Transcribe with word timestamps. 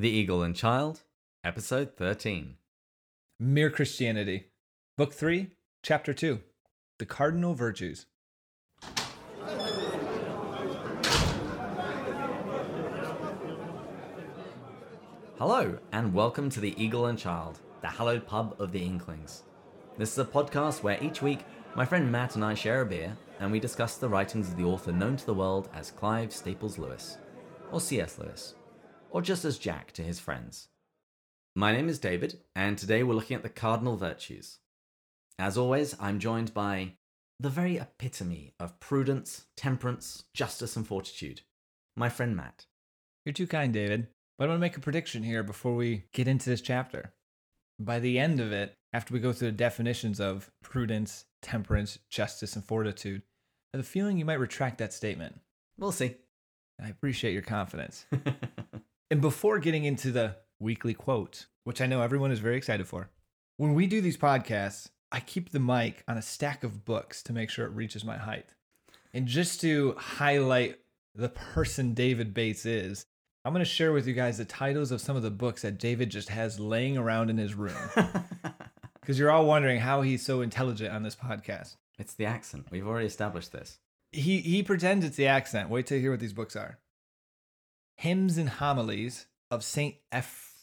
The 0.00 0.08
Eagle 0.08 0.42
and 0.42 0.56
Child, 0.56 1.02
Episode 1.44 1.94
13. 1.94 2.56
Mere 3.38 3.68
Christianity, 3.68 4.46
Book 4.96 5.12
3, 5.12 5.48
Chapter 5.82 6.14
2 6.14 6.40
The 6.98 7.04
Cardinal 7.04 7.52
Virtues. 7.52 8.06
Hello, 15.36 15.78
and 15.92 16.14
welcome 16.14 16.48
to 16.48 16.60
The 16.60 16.82
Eagle 16.82 17.04
and 17.04 17.18
Child, 17.18 17.58
the 17.82 17.88
hallowed 17.88 18.26
pub 18.26 18.56
of 18.58 18.72
the 18.72 18.82
Inklings. 18.82 19.42
This 19.98 20.12
is 20.12 20.18
a 20.18 20.24
podcast 20.24 20.82
where 20.82 21.04
each 21.04 21.20
week 21.20 21.40
my 21.74 21.84
friend 21.84 22.10
Matt 22.10 22.36
and 22.36 22.44
I 22.46 22.54
share 22.54 22.80
a 22.80 22.86
beer 22.86 23.18
and 23.38 23.52
we 23.52 23.60
discuss 23.60 23.98
the 23.98 24.08
writings 24.08 24.48
of 24.48 24.56
the 24.56 24.64
author 24.64 24.92
known 24.92 25.18
to 25.18 25.26
the 25.26 25.34
world 25.34 25.68
as 25.74 25.90
Clive 25.90 26.32
Staples 26.32 26.78
Lewis, 26.78 27.18
or 27.70 27.82
C.S. 27.82 28.18
Lewis, 28.18 28.54
or 29.10 29.22
just 29.22 29.44
as 29.44 29.58
Jack 29.58 29.92
to 29.92 30.02
his 30.02 30.20
friends. 30.20 30.68
My 31.56 31.72
name 31.72 31.88
is 31.88 31.98
David, 31.98 32.38
and 32.54 32.78
today 32.78 33.02
we're 33.02 33.14
looking 33.14 33.36
at 33.36 33.42
the 33.42 33.48
cardinal 33.48 33.96
virtues. 33.96 34.58
As 35.38 35.58
always, 35.58 35.96
I'm 36.00 36.18
joined 36.18 36.54
by 36.54 36.92
the 37.40 37.48
very 37.48 37.76
epitome 37.76 38.54
of 38.60 38.78
prudence, 38.80 39.46
temperance, 39.56 40.24
justice, 40.34 40.76
and 40.76 40.86
fortitude, 40.86 41.40
my 41.96 42.08
friend 42.08 42.36
Matt. 42.36 42.66
You're 43.24 43.32
too 43.32 43.46
kind, 43.46 43.72
David. 43.72 44.08
But 44.38 44.44
I'm 44.44 44.50
going 44.50 44.60
to 44.60 44.62
make 44.62 44.76
a 44.78 44.80
prediction 44.80 45.22
here 45.22 45.42
before 45.42 45.74
we 45.74 46.04
get 46.14 46.26
into 46.26 46.48
this 46.48 46.62
chapter. 46.62 47.12
By 47.78 47.98
the 47.98 48.18
end 48.18 48.40
of 48.40 48.52
it, 48.52 48.74
after 48.92 49.12
we 49.12 49.20
go 49.20 49.34
through 49.34 49.48
the 49.50 49.56
definitions 49.56 50.18
of 50.18 50.50
prudence, 50.62 51.26
temperance, 51.42 51.98
justice, 52.08 52.56
and 52.56 52.64
fortitude, 52.64 53.22
I 53.72 53.76
have 53.76 53.84
a 53.84 53.88
feeling 53.88 54.16
you 54.16 54.24
might 54.24 54.40
retract 54.40 54.78
that 54.78 54.94
statement. 54.94 55.40
We'll 55.76 55.92
see. 55.92 56.16
I 56.82 56.88
appreciate 56.88 57.34
your 57.34 57.42
confidence. 57.42 58.06
and 59.10 59.20
before 59.20 59.58
getting 59.58 59.84
into 59.84 60.12
the 60.12 60.36
weekly 60.60 60.94
quote, 60.94 61.46
which 61.64 61.80
I 61.80 61.86
know 61.86 62.02
everyone 62.02 62.30
is 62.30 62.38
very 62.38 62.56
excited 62.56 62.86
for, 62.86 63.10
when 63.56 63.74
we 63.74 63.86
do 63.86 64.00
these 64.00 64.16
podcasts, 64.16 64.88
I 65.12 65.20
keep 65.20 65.50
the 65.50 65.58
mic 65.60 66.04
on 66.06 66.16
a 66.16 66.22
stack 66.22 66.62
of 66.62 66.84
books 66.84 67.22
to 67.24 67.32
make 67.32 67.50
sure 67.50 67.66
it 67.66 67.72
reaches 67.72 68.04
my 68.04 68.16
height. 68.16 68.54
And 69.12 69.26
just 69.26 69.60
to 69.62 69.96
highlight 69.98 70.78
the 71.14 71.28
person 71.28 71.94
David 71.94 72.32
Bates 72.32 72.64
is, 72.64 73.06
I'm 73.44 73.52
going 73.52 73.64
to 73.64 73.70
share 73.70 73.92
with 73.92 74.06
you 74.06 74.14
guys 74.14 74.38
the 74.38 74.44
titles 74.44 74.92
of 74.92 75.00
some 75.00 75.16
of 75.16 75.22
the 75.22 75.30
books 75.30 75.62
that 75.62 75.78
David 75.78 76.10
just 76.10 76.28
has 76.28 76.60
laying 76.60 76.96
around 76.96 77.30
in 77.30 77.38
his 77.38 77.54
room. 77.54 77.76
Because 79.00 79.18
you're 79.18 79.30
all 79.30 79.46
wondering 79.46 79.80
how 79.80 80.02
he's 80.02 80.24
so 80.24 80.40
intelligent 80.40 80.94
on 80.94 81.02
this 81.02 81.16
podcast. 81.16 81.76
it's 81.98 82.14
the 82.14 82.26
accent. 82.26 82.66
We've 82.70 82.86
already 82.86 83.06
established 83.06 83.50
this. 83.50 83.78
He, 84.12 84.38
he 84.38 84.62
pretends 84.62 85.04
it's 85.04 85.16
the 85.16 85.26
accent. 85.26 85.68
Wait 85.68 85.86
till 85.86 85.96
you 85.96 86.02
hear 86.02 86.10
what 86.12 86.20
these 86.20 86.34
books 86.34 86.54
are 86.54 86.78
Hymns 88.00 88.38
and 88.38 88.48
Homilies 88.48 89.26
of 89.50 89.62
St. 89.62 89.94
Eph- 90.10 90.54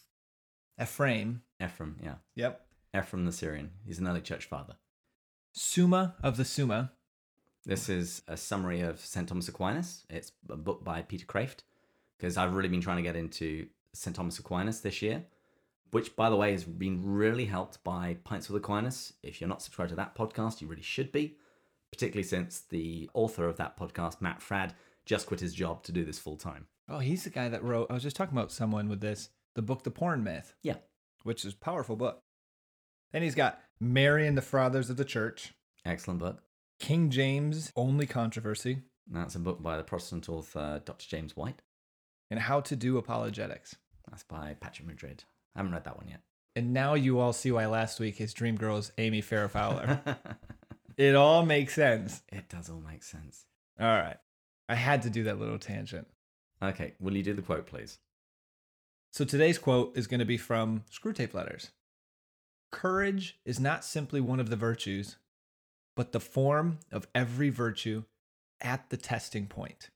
Ephraim. 0.81 1.43
Ephraim, 1.63 1.97
yeah. 2.03 2.15
Yep. 2.33 2.65
Ephraim 2.97 3.25
the 3.25 3.31
Syrian. 3.31 3.69
He's 3.85 3.99
an 3.99 4.07
early 4.07 4.21
church 4.21 4.45
father. 4.45 4.73
Summa 5.53 6.15
of 6.23 6.37
the 6.37 6.43
Summa. 6.43 6.93
This 7.63 7.89
is 7.89 8.23
a 8.27 8.37
summary 8.37 8.81
of 8.81 8.99
St. 8.99 9.29
Thomas 9.29 9.47
Aquinas. 9.47 10.03
It's 10.09 10.31
a 10.49 10.55
book 10.55 10.83
by 10.83 11.03
Peter 11.03 11.27
Kreeft, 11.27 11.57
because 12.17 12.37
I've 12.37 12.55
really 12.55 12.69
been 12.69 12.81
trying 12.81 12.97
to 12.97 13.03
get 13.03 13.15
into 13.15 13.67
St. 13.93 14.15
Thomas 14.15 14.39
Aquinas 14.39 14.81
this 14.81 15.03
year, 15.03 15.23
which, 15.91 16.15
by 16.15 16.31
the 16.31 16.35
way, 16.35 16.53
has 16.53 16.63
been 16.63 17.03
really 17.05 17.45
helped 17.45 17.83
by 17.83 18.17
Pints 18.23 18.49
with 18.49 18.63
Aquinas. 18.63 19.13
If 19.21 19.39
you're 19.39 19.47
not 19.47 19.61
subscribed 19.61 19.89
to 19.89 19.95
that 19.97 20.15
podcast, 20.15 20.59
you 20.59 20.67
really 20.67 20.81
should 20.81 21.11
be, 21.11 21.37
particularly 21.91 22.27
since 22.27 22.61
the 22.61 23.11
author 23.13 23.47
of 23.47 23.57
that 23.57 23.77
podcast, 23.77 24.21
Matt 24.21 24.39
Fradd, 24.39 24.71
just 25.05 25.27
quit 25.27 25.41
his 25.41 25.53
job 25.53 25.83
to 25.83 25.91
do 25.91 26.03
this 26.03 26.17
full 26.17 26.35
time. 26.35 26.65
Oh, 26.89 26.99
he's 26.99 27.23
the 27.23 27.29
guy 27.29 27.49
that 27.49 27.63
wrote. 27.63 27.87
I 27.89 27.93
was 27.93 28.03
just 28.03 28.15
talking 28.15 28.37
about 28.37 28.51
someone 28.51 28.87
with 28.89 29.01
this 29.01 29.29
the 29.55 29.61
book, 29.61 29.83
The 29.83 29.91
Porn 29.91 30.23
Myth. 30.23 30.53
Yeah. 30.63 30.75
Which 31.23 31.43
is 31.43 31.53
a 31.53 31.57
powerful 31.57 31.95
book. 31.95 32.21
Then 33.11 33.21
he's 33.23 33.35
got 33.35 33.59
Mary 33.79 34.27
and 34.27 34.37
the 34.37 34.41
Fathers 34.41 34.89
of 34.89 34.97
the 34.97 35.05
Church, 35.05 35.53
Excellent 35.85 36.19
book. 36.19 36.41
King 36.79 37.09
James 37.09 37.71
Only 37.75 38.05
Controversy, 38.05 38.83
That's 39.09 39.35
a 39.35 39.39
book 39.39 39.61
by 39.63 39.77
the 39.77 39.83
Protestant 39.83 40.29
author 40.29 40.81
Dr. 40.85 41.07
James 41.07 41.35
White. 41.35 41.61
and 42.29 42.39
How 42.39 42.59
to 42.61 42.75
Do 42.75 42.97
Apologetics. 42.97 43.75
That's 44.09 44.23
by 44.23 44.55
Patrick 44.59 44.87
Madrid. 44.87 45.23
I 45.55 45.59
haven't 45.59 45.73
read 45.73 45.85
that 45.85 45.97
one 45.97 46.07
yet. 46.07 46.21
And 46.55 46.73
now 46.73 46.93
you 46.93 47.19
all 47.19 47.33
see 47.33 47.51
why 47.51 47.65
last 47.67 47.99
week 47.99 48.17
his 48.17 48.33
dream 48.33 48.55
girl 48.55 48.77
is 48.77 48.91
Amy 48.97 49.21
Farrah 49.21 49.49
Fowler. 49.49 50.01
it 50.97 51.15
all 51.15 51.45
makes 51.45 51.73
sense. 51.73 52.21
it 52.31 52.47
does 52.49 52.69
all 52.69 52.81
make 52.81 53.03
sense. 53.03 53.45
All 53.79 53.87
right. 53.87 54.17
I 54.69 54.75
had 54.75 55.03
to 55.03 55.09
do 55.09 55.23
that 55.25 55.39
little 55.39 55.59
tangent. 55.59 56.07
Okay, 56.61 56.93
will 56.99 57.15
you 57.15 57.23
do 57.23 57.33
the 57.33 57.41
quote, 57.41 57.67
please? 57.67 57.99
So 59.11 59.25
today's 59.25 59.57
quote 59.57 59.95
is 59.97 60.07
going 60.07 60.19
to 60.19 60.25
be 60.25 60.37
from 60.37 60.83
Screwtape 60.91 61.33
Letters. 61.33 61.71
Courage 62.71 63.39
is 63.45 63.59
not 63.59 63.85
simply 63.85 64.19
one 64.19 64.39
of 64.39 64.49
the 64.49 64.55
virtues, 64.55 65.17
but 65.95 66.11
the 66.11 66.19
form 66.19 66.79
of 66.91 67.07
every 67.15 67.49
virtue 67.49 68.03
at 68.61 68.89
the 68.89 68.97
testing 68.97 69.47
point. 69.47 69.89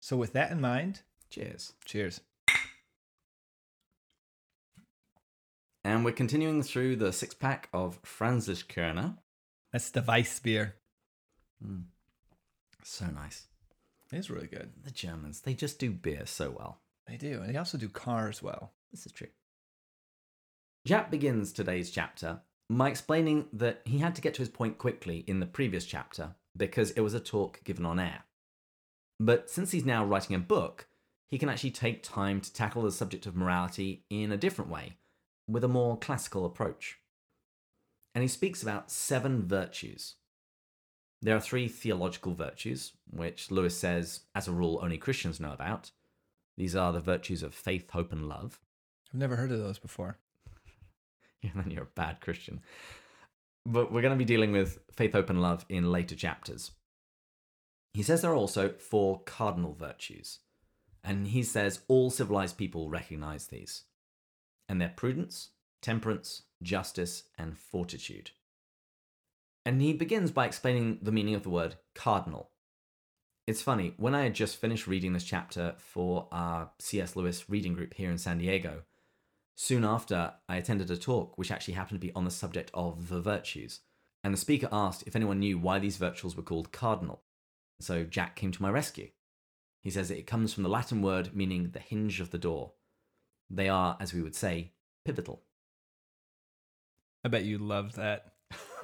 So, 0.00 0.16
with 0.16 0.34
that 0.34 0.50
in 0.50 0.60
mind, 0.60 1.00
Cheers. 1.30 1.72
cheers. 1.84 2.20
And 5.82 6.04
we're 6.04 6.12
continuing 6.12 6.62
through 6.62 6.96
the 6.96 7.12
six 7.12 7.34
pack 7.34 7.68
of 7.72 8.00
Franziskaner. 8.02 9.18
That's 9.72 9.90
the 9.90 10.02
Weiss 10.02 10.38
beer. 10.40 10.76
Mm. 11.62 11.84
So 12.82 13.06
nice. 13.06 13.48
It's 14.14 14.30
really 14.30 14.46
good. 14.46 14.70
The 14.84 14.90
Germans, 14.90 15.40
they 15.40 15.54
just 15.54 15.78
do 15.78 15.90
beer 15.90 16.24
so 16.24 16.50
well. 16.50 16.80
They 17.06 17.16
do. 17.16 17.40
And 17.42 17.52
they 17.52 17.58
also 17.58 17.76
do 17.76 17.88
cars 17.88 18.42
well. 18.42 18.72
This 18.92 19.06
is 19.06 19.12
true. 19.12 19.28
Jack 20.86 21.10
begins 21.10 21.52
today's 21.52 21.90
chapter 21.90 22.40
by 22.70 22.88
explaining 22.88 23.46
that 23.52 23.82
he 23.84 23.98
had 23.98 24.14
to 24.14 24.22
get 24.22 24.34
to 24.34 24.42
his 24.42 24.48
point 24.48 24.78
quickly 24.78 25.24
in 25.26 25.40
the 25.40 25.46
previous 25.46 25.84
chapter 25.84 26.34
because 26.56 26.92
it 26.92 27.00
was 27.00 27.14
a 27.14 27.20
talk 27.20 27.62
given 27.64 27.84
on 27.84 27.98
air. 27.98 28.24
But 29.18 29.50
since 29.50 29.72
he's 29.72 29.84
now 29.84 30.04
writing 30.04 30.36
a 30.36 30.40
book, 30.40 30.86
he 31.28 31.38
can 31.38 31.48
actually 31.48 31.72
take 31.72 32.02
time 32.02 32.40
to 32.40 32.52
tackle 32.52 32.82
the 32.82 32.92
subject 32.92 33.26
of 33.26 33.34
morality 33.34 34.04
in 34.10 34.30
a 34.30 34.36
different 34.36 34.70
way, 34.70 34.98
with 35.48 35.64
a 35.64 35.68
more 35.68 35.98
classical 35.98 36.44
approach. 36.44 36.98
And 38.14 38.22
he 38.22 38.28
speaks 38.28 38.62
about 38.62 38.90
seven 38.90 39.46
virtues. 39.48 40.14
There 41.24 41.34
are 41.34 41.40
three 41.40 41.68
theological 41.68 42.34
virtues, 42.34 42.92
which 43.10 43.50
Lewis 43.50 43.74
says, 43.74 44.20
as 44.34 44.46
a 44.46 44.52
rule, 44.52 44.78
only 44.82 44.98
Christians 44.98 45.40
know 45.40 45.52
about. 45.52 45.90
These 46.58 46.76
are 46.76 46.92
the 46.92 47.00
virtues 47.00 47.42
of 47.42 47.54
faith, 47.54 47.88
hope, 47.90 48.12
and 48.12 48.28
love. 48.28 48.60
I've 49.08 49.18
never 49.20 49.36
heard 49.36 49.50
of 49.50 49.58
those 49.58 49.78
before. 49.78 50.18
Yeah, 51.42 51.50
then 51.56 51.70
you're 51.70 51.82
a 51.82 51.94
bad 51.94 52.22
Christian. 52.22 52.62
But 53.66 53.92
we're 53.92 54.00
going 54.00 54.14
to 54.14 54.18
be 54.18 54.24
dealing 54.24 54.52
with 54.52 54.78
faith, 54.96 55.12
hope, 55.12 55.28
and 55.28 55.42
love 55.42 55.66
in 55.68 55.92
later 55.92 56.14
chapters. 56.14 56.70
He 57.92 58.02
says 58.02 58.22
there 58.22 58.30
are 58.30 58.34
also 58.34 58.70
four 58.70 59.20
cardinal 59.26 59.74
virtues, 59.74 60.38
and 61.02 61.28
he 61.28 61.42
says 61.42 61.80
all 61.86 62.08
civilized 62.08 62.56
people 62.56 62.88
recognize 62.88 63.48
these. 63.48 63.84
And 64.70 64.80
they're 64.80 64.94
prudence, 64.96 65.50
temperance, 65.82 66.44
justice, 66.62 67.24
and 67.36 67.58
fortitude. 67.58 68.30
And 69.64 69.80
he 69.80 69.92
begins 69.92 70.30
by 70.30 70.46
explaining 70.46 70.98
the 71.02 71.12
meaning 71.12 71.34
of 71.34 71.42
the 71.42 71.50
word 71.50 71.76
cardinal. 71.94 72.50
It's 73.46 73.62
funny, 73.62 73.94
when 73.96 74.14
I 74.14 74.24
had 74.24 74.34
just 74.34 74.56
finished 74.56 74.86
reading 74.86 75.12
this 75.12 75.24
chapter 75.24 75.74
for 75.78 76.28
our 76.32 76.70
C.S. 76.78 77.16
Lewis 77.16 77.48
reading 77.48 77.74
group 77.74 77.94
here 77.94 78.10
in 78.10 78.18
San 78.18 78.38
Diego, 78.38 78.82
Soon 79.56 79.84
after, 79.84 80.34
I 80.48 80.56
attended 80.56 80.90
a 80.90 80.96
talk 80.96 81.38
which 81.38 81.50
actually 81.52 81.74
happened 81.74 82.00
to 82.00 82.06
be 82.06 82.12
on 82.14 82.24
the 82.24 82.30
subject 82.30 82.70
of 82.74 83.08
the 83.08 83.20
virtues, 83.20 83.80
and 84.24 84.34
the 84.34 84.38
speaker 84.38 84.68
asked 84.72 85.04
if 85.06 85.14
anyone 85.14 85.38
knew 85.38 85.58
why 85.58 85.78
these 85.78 85.96
virtues 85.96 86.36
were 86.36 86.42
called 86.42 86.72
cardinal. 86.72 87.22
So 87.80 88.04
Jack 88.04 88.34
came 88.36 88.50
to 88.52 88.62
my 88.62 88.70
rescue. 88.70 89.10
He 89.80 89.90
says 89.90 90.10
it 90.10 90.26
comes 90.26 90.52
from 90.52 90.64
the 90.64 90.68
Latin 90.68 91.02
word 91.02 91.36
meaning 91.36 91.70
the 91.70 91.78
hinge 91.78 92.20
of 92.20 92.30
the 92.30 92.38
door. 92.38 92.72
They 93.48 93.68
are, 93.68 93.96
as 94.00 94.12
we 94.12 94.22
would 94.22 94.34
say, 94.34 94.72
pivotal. 95.04 95.42
I 97.24 97.28
bet 97.28 97.44
you 97.44 97.58
loved 97.58 97.96
that. 97.96 98.33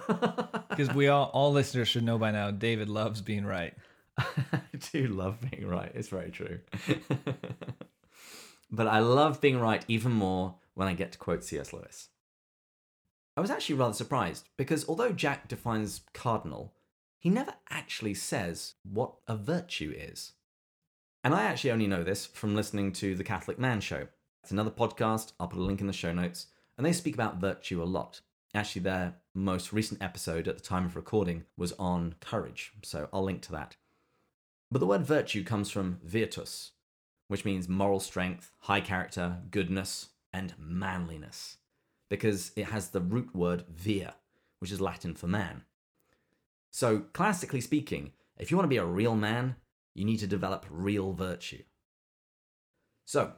Because 0.70 0.94
we 0.94 1.08
all, 1.08 1.30
all 1.34 1.52
listeners 1.52 1.88
should 1.88 2.04
know 2.04 2.16
by 2.16 2.30
now, 2.30 2.50
David 2.50 2.88
loves 2.88 3.20
being 3.20 3.44
right. 3.44 3.74
I 4.18 4.60
do 4.92 5.08
love 5.08 5.38
being 5.50 5.66
right. 5.66 5.90
It's 5.94 6.08
very 6.08 6.30
true. 6.30 6.60
but 8.70 8.86
I 8.86 9.00
love 9.00 9.40
being 9.40 9.58
right 9.58 9.84
even 9.88 10.12
more 10.12 10.54
when 10.74 10.88
I 10.88 10.94
get 10.94 11.12
to 11.12 11.18
quote 11.18 11.44
C.S. 11.44 11.72
Lewis. 11.72 12.08
I 13.36 13.40
was 13.40 13.50
actually 13.50 13.74
rather 13.74 13.92
surprised 13.92 14.48
because 14.56 14.88
although 14.88 15.12
Jack 15.12 15.48
defines 15.48 16.02
cardinal, 16.14 16.72
he 17.18 17.28
never 17.28 17.54
actually 17.68 18.14
says 18.14 18.74
what 18.82 19.14
a 19.28 19.36
virtue 19.36 19.92
is. 19.94 20.32
And 21.22 21.34
I 21.34 21.42
actually 21.42 21.72
only 21.72 21.86
know 21.86 22.02
this 22.02 22.24
from 22.24 22.54
listening 22.54 22.92
to 22.94 23.14
the 23.14 23.24
Catholic 23.24 23.58
Man 23.58 23.80
Show. 23.80 24.06
It's 24.42 24.52
another 24.52 24.70
podcast, 24.70 25.32
I'll 25.38 25.48
put 25.48 25.58
a 25.58 25.62
link 25.62 25.82
in 25.82 25.86
the 25.86 25.92
show 25.92 26.14
notes, 26.14 26.46
and 26.78 26.86
they 26.86 26.92
speak 26.92 27.14
about 27.14 27.40
virtue 27.40 27.82
a 27.82 27.84
lot. 27.84 28.22
Actually, 28.52 28.82
their 28.82 29.14
most 29.32 29.72
recent 29.72 30.02
episode 30.02 30.48
at 30.48 30.56
the 30.56 30.62
time 30.62 30.84
of 30.84 30.96
recording 30.96 31.44
was 31.56 31.72
on 31.72 32.16
courage, 32.20 32.72
so 32.82 33.08
I'll 33.12 33.22
link 33.22 33.42
to 33.42 33.52
that. 33.52 33.76
But 34.72 34.80
the 34.80 34.86
word 34.86 35.06
virtue 35.06 35.44
comes 35.44 35.70
from 35.70 36.00
virtus, 36.02 36.72
which 37.28 37.44
means 37.44 37.68
moral 37.68 38.00
strength, 38.00 38.50
high 38.60 38.80
character, 38.80 39.38
goodness, 39.50 40.08
and 40.32 40.54
manliness, 40.58 41.58
because 42.08 42.50
it 42.56 42.66
has 42.66 42.88
the 42.88 43.00
root 43.00 43.34
word 43.34 43.64
vir, 43.68 44.14
which 44.58 44.72
is 44.72 44.80
Latin 44.80 45.14
for 45.14 45.28
man. 45.28 45.62
So, 46.72 47.00
classically 47.12 47.60
speaking, 47.60 48.12
if 48.38 48.50
you 48.50 48.56
want 48.56 48.64
to 48.64 48.74
be 48.74 48.78
a 48.78 48.84
real 48.84 49.14
man, 49.14 49.56
you 49.94 50.04
need 50.04 50.18
to 50.18 50.26
develop 50.26 50.66
real 50.70 51.12
virtue. 51.12 51.62
So, 53.06 53.32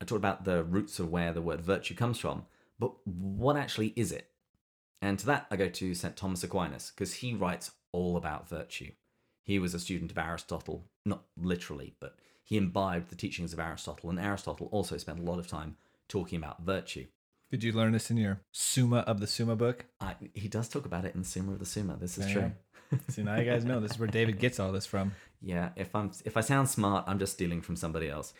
I 0.00 0.04
talked 0.04 0.18
about 0.18 0.44
the 0.44 0.64
roots 0.64 0.98
of 0.98 1.10
where 1.10 1.32
the 1.32 1.42
word 1.42 1.60
virtue 1.60 1.94
comes 1.94 2.18
from, 2.18 2.46
but 2.78 2.92
what 3.04 3.56
actually 3.56 3.92
is 3.96 4.12
it? 4.12 4.28
And 5.02 5.18
to 5.18 5.26
that, 5.26 5.46
I 5.50 5.56
go 5.56 5.68
to 5.68 5.94
St. 5.94 6.16
Thomas 6.16 6.42
Aquinas, 6.42 6.92
because 6.94 7.14
he 7.14 7.34
writes 7.34 7.72
all 7.92 8.16
about 8.16 8.48
virtue. 8.48 8.92
He 9.42 9.58
was 9.58 9.74
a 9.74 9.80
student 9.80 10.10
of 10.10 10.18
Aristotle, 10.18 10.84
not 11.04 11.24
literally, 11.36 11.94
but 12.00 12.16
he 12.42 12.56
imbibed 12.56 13.10
the 13.10 13.16
teachings 13.16 13.52
of 13.52 13.58
Aristotle, 13.58 14.10
and 14.10 14.18
Aristotle 14.18 14.68
also 14.72 14.96
spent 14.96 15.18
a 15.18 15.22
lot 15.22 15.38
of 15.38 15.46
time 15.46 15.76
talking 16.08 16.38
about 16.38 16.62
virtue. 16.62 17.06
Did 17.50 17.62
you 17.62 17.72
learn 17.72 17.92
this 17.92 18.10
in 18.10 18.16
your 18.16 18.40
Summa 18.52 18.98
of 18.98 19.20
the 19.20 19.26
Summa 19.26 19.54
book? 19.54 19.86
He 20.34 20.48
does 20.48 20.68
talk 20.68 20.84
about 20.84 21.04
it 21.04 21.14
in 21.14 21.22
Summa 21.22 21.52
of 21.52 21.58
the 21.60 21.66
Summa. 21.66 21.96
This 22.00 22.18
is 22.18 22.28
you 22.28 22.34
true. 22.34 22.52
See, 23.08 23.22
now 23.22 23.36
you 23.36 23.48
guys 23.48 23.64
know 23.64 23.80
this 23.80 23.92
is 23.92 23.98
where 23.98 24.08
David 24.08 24.38
gets 24.38 24.58
all 24.60 24.72
this 24.72 24.86
from. 24.86 25.12
Yeah, 25.42 25.68
if 25.76 25.94
I'm 25.94 26.10
if 26.24 26.36
I 26.38 26.40
sound 26.40 26.68
smart, 26.70 27.04
I'm 27.06 27.18
just 27.18 27.34
stealing 27.34 27.60
from 27.60 27.76
somebody 27.76 28.08
else. 28.08 28.32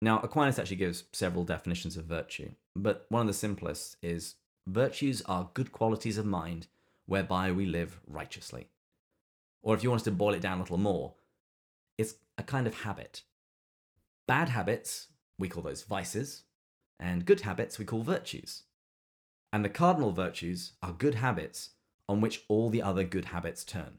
Now, 0.00 0.20
Aquinas 0.20 0.60
actually 0.60 0.76
gives 0.76 1.04
several 1.12 1.44
definitions 1.44 1.96
of 1.96 2.04
virtue, 2.04 2.52
but 2.76 3.04
one 3.08 3.22
of 3.22 3.26
the 3.26 3.34
simplest 3.34 3.96
is 4.00 4.36
virtues 4.66 5.22
are 5.22 5.50
good 5.54 5.72
qualities 5.72 6.18
of 6.18 6.26
mind 6.26 6.66
whereby 7.06 7.52
we 7.52 7.66
live 7.66 8.00
righteously. 8.06 8.68
Or 9.62 9.74
if 9.74 9.82
you 9.82 9.90
wanted 9.90 10.04
to 10.04 10.10
boil 10.10 10.34
it 10.34 10.40
down 10.40 10.58
a 10.58 10.60
little 10.60 10.78
more, 10.78 11.14
it's 11.98 12.14
a 12.38 12.42
kind 12.42 12.66
of 12.66 12.80
habit. 12.80 13.22
Bad 14.26 14.50
habits, 14.50 15.08
we 15.38 15.48
call 15.48 15.62
those 15.62 15.82
vices, 15.82 16.44
and 16.98 17.26
good 17.26 17.40
habits 17.40 17.78
we 17.78 17.84
call 17.84 18.02
virtues. 18.02 18.62
And 19.52 19.64
the 19.64 19.68
cardinal 19.70 20.12
virtues 20.12 20.72
are 20.82 20.92
good 20.92 21.16
habits 21.16 21.70
on 22.08 22.20
which 22.20 22.44
all 22.48 22.70
the 22.70 22.82
other 22.82 23.04
good 23.04 23.26
habits 23.26 23.64
turn. 23.64 23.98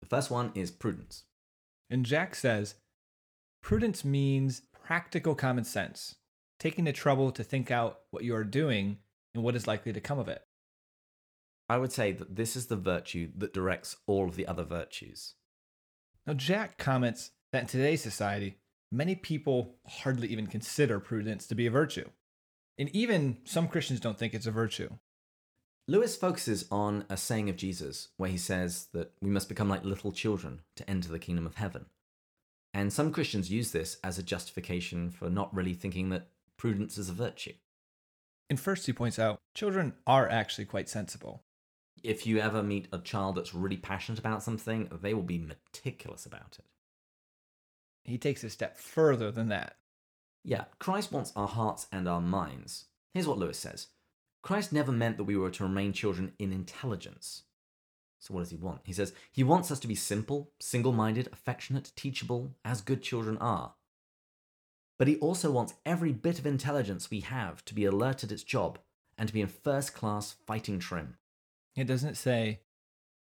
The 0.00 0.08
first 0.08 0.30
one 0.30 0.52
is 0.54 0.70
prudence. 0.70 1.24
And 1.88 2.04
Jack 2.04 2.34
says 2.34 2.74
prudence 3.62 4.04
means 4.04 4.62
practical 4.72 5.34
common 5.34 5.64
sense, 5.64 6.16
taking 6.58 6.84
the 6.84 6.92
trouble 6.92 7.30
to 7.32 7.42
think 7.42 7.70
out 7.70 8.00
what 8.10 8.24
you 8.24 8.34
are 8.34 8.44
doing 8.44 8.98
and 9.34 9.42
what 9.42 9.56
is 9.56 9.66
likely 9.66 9.92
to 9.92 10.00
come 10.00 10.18
of 10.18 10.28
it. 10.28 10.42
I 11.68 11.78
would 11.78 11.92
say 11.92 12.12
that 12.12 12.36
this 12.36 12.56
is 12.56 12.66
the 12.66 12.76
virtue 12.76 13.30
that 13.36 13.54
directs 13.54 13.96
all 14.06 14.28
of 14.28 14.36
the 14.36 14.46
other 14.46 14.64
virtues. 14.64 15.34
Now, 16.26 16.34
Jack 16.34 16.78
comments 16.78 17.30
that 17.52 17.62
in 17.62 17.68
today's 17.68 18.02
society, 18.02 18.58
many 18.92 19.14
people 19.14 19.76
hardly 19.86 20.28
even 20.28 20.46
consider 20.46 21.00
prudence 21.00 21.46
to 21.46 21.54
be 21.54 21.66
a 21.66 21.70
virtue. 21.70 22.08
And 22.78 22.88
even 22.94 23.38
some 23.44 23.68
Christians 23.68 24.00
don't 24.00 24.18
think 24.18 24.34
it's 24.34 24.46
a 24.46 24.50
virtue. 24.50 24.90
Lewis 25.86 26.16
focuses 26.16 26.64
on 26.70 27.04
a 27.10 27.16
saying 27.16 27.50
of 27.50 27.56
Jesus 27.56 28.08
where 28.16 28.30
he 28.30 28.38
says 28.38 28.88
that 28.92 29.12
we 29.20 29.30
must 29.30 29.48
become 29.48 29.68
like 29.68 29.84
little 29.84 30.12
children 30.12 30.60
to 30.76 30.88
enter 30.88 31.08
the 31.08 31.18
kingdom 31.18 31.46
of 31.46 31.56
heaven. 31.56 31.86
And 32.72 32.92
some 32.92 33.12
Christians 33.12 33.50
use 33.50 33.70
this 33.70 33.98
as 34.02 34.18
a 34.18 34.22
justification 34.22 35.10
for 35.10 35.30
not 35.30 35.54
really 35.54 35.74
thinking 35.74 36.08
that 36.08 36.28
prudence 36.56 36.98
is 36.98 37.08
a 37.08 37.12
virtue. 37.12 37.52
And 38.50 38.60
first, 38.60 38.86
he 38.86 38.92
points 38.92 39.18
out 39.18 39.40
children 39.54 39.94
are 40.06 40.28
actually 40.28 40.66
quite 40.66 40.88
sensible. 40.88 41.42
If 42.02 42.26
you 42.26 42.38
ever 42.38 42.62
meet 42.62 42.88
a 42.92 42.98
child 42.98 43.36
that's 43.36 43.54
really 43.54 43.78
passionate 43.78 44.18
about 44.18 44.42
something, 44.42 44.90
they 45.00 45.14
will 45.14 45.22
be 45.22 45.38
meticulous 45.38 46.26
about 46.26 46.58
it. 46.58 46.66
He 48.04 48.18
takes 48.18 48.44
a 48.44 48.50
step 48.50 48.76
further 48.76 49.30
than 49.30 49.48
that. 49.48 49.76
Yeah, 50.44 50.64
Christ 50.78 51.10
wants 51.10 51.32
our 51.34 51.48
hearts 51.48 51.86
and 51.90 52.06
our 52.06 52.20
minds. 52.20 52.86
Here's 53.14 53.26
what 53.26 53.38
Lewis 53.38 53.58
says 53.58 53.88
Christ 54.42 54.72
never 54.72 54.92
meant 54.92 55.16
that 55.16 55.24
we 55.24 55.38
were 55.38 55.50
to 55.50 55.62
remain 55.62 55.94
children 55.94 56.32
in 56.38 56.52
intelligence. 56.52 57.44
So, 58.20 58.34
what 58.34 58.40
does 58.40 58.50
he 58.50 58.56
want? 58.56 58.82
He 58.84 58.92
says 58.92 59.14
he 59.32 59.42
wants 59.42 59.70
us 59.70 59.80
to 59.80 59.88
be 59.88 59.94
simple, 59.94 60.52
single 60.60 60.92
minded, 60.92 61.28
affectionate, 61.32 61.92
teachable, 61.96 62.54
as 62.64 62.82
good 62.82 63.02
children 63.02 63.38
are. 63.38 63.74
But 64.98 65.08
he 65.08 65.16
also 65.16 65.50
wants 65.50 65.74
every 65.84 66.12
bit 66.12 66.38
of 66.38 66.46
intelligence 66.46 67.10
we 67.10 67.20
have 67.20 67.64
to 67.64 67.74
be 67.74 67.84
alert 67.84 68.22
at 68.22 68.32
its 68.32 68.42
job 68.42 68.78
and 69.18 69.28
to 69.28 69.34
be 69.34 69.40
in 69.40 69.48
first 69.48 69.94
class 69.94 70.36
fighting 70.46 70.78
trim. 70.78 71.16
It 71.76 71.84
doesn't 71.84 72.16
say, 72.16 72.60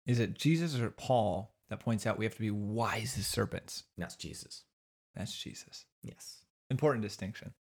is 0.05 0.19
it 0.19 0.37
Jesus 0.37 0.79
or 0.79 0.89
Paul 0.89 1.55
that 1.69 1.79
points 1.79 2.05
out 2.05 2.17
we 2.17 2.25
have 2.25 2.35
to 2.35 2.41
be 2.41 2.51
wise 2.51 3.17
as 3.17 3.25
serpents? 3.25 3.83
That's 3.97 4.15
Jesus. 4.15 4.63
That's 5.15 5.35
Jesus. 5.35 5.85
Yes. 6.01 6.45
Important 6.69 7.03
distinction. 7.03 7.53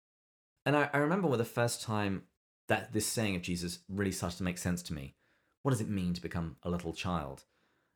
And 0.65 0.75
I, 0.75 0.89
I 0.93 0.97
remember 0.97 1.27
when 1.27 1.39
the 1.39 1.45
first 1.45 1.81
time 1.81 2.23
that 2.67 2.93
this 2.93 3.05
saying 3.05 3.35
of 3.35 3.41
Jesus 3.41 3.79
really 3.89 4.11
started 4.11 4.37
to 4.37 4.43
make 4.43 4.57
sense 4.57 4.81
to 4.83 4.93
me. 4.93 5.15
What 5.61 5.71
does 5.71 5.81
it 5.81 5.89
mean 5.89 6.13
to 6.13 6.21
become 6.21 6.57
a 6.63 6.69
little 6.69 6.93
child? 6.93 7.43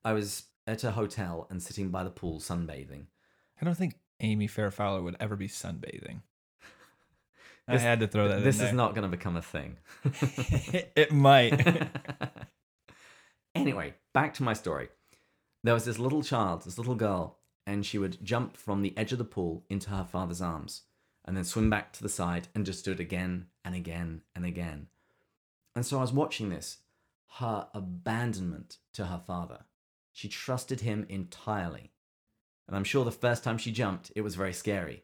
I 0.03 0.13
was 0.13 0.43
at 0.67 0.83
a 0.83 0.91
hotel 0.91 1.47
and 1.49 1.61
sitting 1.61 1.89
by 1.89 2.03
the 2.03 2.09
pool 2.09 2.39
sunbathing. 2.39 3.05
I 3.59 3.65
don't 3.65 3.77
think 3.77 3.95
Amy 4.19 4.47
Farrah 4.47 4.73
Fowler 4.73 5.01
would 5.01 5.17
ever 5.19 5.35
be 5.35 5.47
sunbathing. 5.47 6.21
I 7.67 7.77
had 7.77 7.99
to 8.01 8.07
throw 8.07 8.27
that 8.27 8.43
This 8.43 8.61
is 8.61 8.73
not 8.73 8.93
going 8.93 9.09
to 9.09 9.17
become 9.17 9.35
a 9.35 9.41
thing. 9.41 9.77
it 10.95 11.11
might. 11.11 11.87
anyway, 13.55 13.95
back 14.13 14.35
to 14.35 14.43
my 14.43 14.53
story. 14.53 14.89
There 15.63 15.73
was 15.73 15.85
this 15.85 15.97
little 15.97 16.21
child, 16.21 16.63
this 16.63 16.77
little 16.77 16.95
girl, 16.95 17.39
and 17.65 17.83
she 17.83 17.97
would 17.97 18.23
jump 18.23 18.55
from 18.55 18.81
the 18.81 18.95
edge 18.95 19.11
of 19.11 19.17
the 19.17 19.25
pool 19.25 19.65
into 19.67 19.89
her 19.89 20.03
father's 20.03 20.41
arms 20.41 20.83
and 21.25 21.35
then 21.35 21.43
swim 21.43 21.69
back 21.71 21.91
to 21.93 22.03
the 22.03 22.09
side 22.09 22.47
and 22.53 22.65
just 22.65 22.85
do 22.85 22.91
it 22.91 22.99
again 22.99 23.47
and 23.63 23.73
again 23.73 24.21
and 24.35 24.45
again. 24.45 24.87
And 25.75 25.83
so 25.85 25.97
I 25.97 26.01
was 26.01 26.13
watching 26.13 26.49
this, 26.49 26.77
her 27.39 27.67
abandonment 27.73 28.77
to 28.93 29.07
her 29.07 29.21
father. 29.25 29.65
She 30.13 30.29
trusted 30.29 30.81
him 30.81 31.05
entirely. 31.09 31.91
And 32.67 32.75
I'm 32.75 32.83
sure 32.83 33.05
the 33.05 33.11
first 33.11 33.43
time 33.43 33.57
she 33.57 33.71
jumped, 33.71 34.11
it 34.15 34.21
was 34.21 34.35
very 34.35 34.53
scary. 34.53 35.03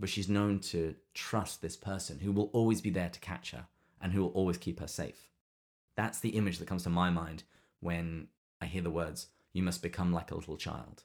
But 0.00 0.08
she's 0.08 0.28
known 0.28 0.60
to 0.60 0.94
trust 1.14 1.60
this 1.62 1.76
person 1.76 2.20
who 2.20 2.32
will 2.32 2.50
always 2.52 2.80
be 2.80 2.90
there 2.90 3.08
to 3.08 3.20
catch 3.20 3.50
her 3.52 3.66
and 4.00 4.12
who 4.12 4.22
will 4.22 4.30
always 4.30 4.56
keep 4.58 4.78
her 4.80 4.86
safe. 4.86 5.30
That's 5.96 6.20
the 6.20 6.30
image 6.30 6.58
that 6.58 6.68
comes 6.68 6.84
to 6.84 6.90
my 6.90 7.10
mind 7.10 7.42
when 7.80 8.28
I 8.60 8.66
hear 8.66 8.82
the 8.82 8.90
words, 8.90 9.28
you 9.52 9.62
must 9.62 9.82
become 9.82 10.12
like 10.12 10.30
a 10.30 10.34
little 10.36 10.56
child. 10.56 11.02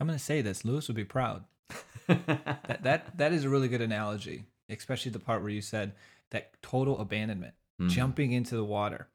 I'm 0.00 0.06
going 0.06 0.18
to 0.18 0.24
say 0.24 0.42
this. 0.42 0.64
Lewis 0.64 0.88
would 0.88 0.96
be 0.96 1.04
proud. 1.04 1.44
That, 2.08 2.82
that, 2.84 3.18
that 3.18 3.32
is 3.32 3.44
a 3.44 3.48
really 3.48 3.66
good 3.66 3.80
analogy, 3.80 4.44
especially 4.68 5.10
the 5.10 5.18
part 5.18 5.42
where 5.42 5.50
you 5.50 5.60
said 5.60 5.92
that 6.30 6.52
total 6.62 7.00
abandonment, 7.00 7.54
Mhm. 7.80 7.88
jumping 7.90 8.30
into 8.32 8.54
the 8.56 8.64
water. 8.64 9.08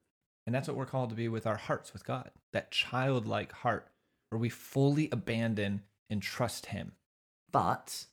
And 0.45 0.53
that's 0.53 0.67
what 0.67 0.75
we're 0.75 0.85
called 0.85 1.09
to 1.11 1.15
be 1.15 1.29
with 1.29 1.47
our 1.47 1.55
hearts 1.55 1.93
with 1.93 2.05
God, 2.05 2.31
that 2.51 2.69
childlike 2.71 3.51
heart 3.53 3.87
where 4.31 4.39
we 4.39 4.49
fully 4.49 5.09
abandon 5.11 5.81
and 6.09 6.23
trust 6.23 6.67
Him. 6.67 6.93
But 7.51 8.05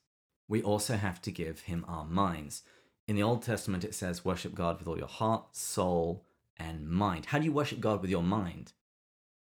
we 0.49 0.63
also 0.63 0.97
have 0.97 1.21
to 1.23 1.31
give 1.31 1.61
him 1.61 1.85
our 1.87 2.05
minds. 2.05 2.63
In 3.07 3.17
the 3.17 3.23
Old 3.23 3.43
Testament, 3.43 3.85
it 3.85 3.95
says, 3.95 4.25
worship 4.25 4.55
God 4.55 4.79
with 4.79 4.89
all 4.89 4.99
your 4.99 5.07
heart, 5.07 5.55
soul, 5.55 6.25
and 6.57 6.89
mind. 6.89 7.27
How 7.27 7.39
do 7.39 7.45
you 7.45 7.53
worship 7.53 7.81
God 7.81 8.01
with 8.01 8.11
your 8.11 8.23
mind? 8.23 8.73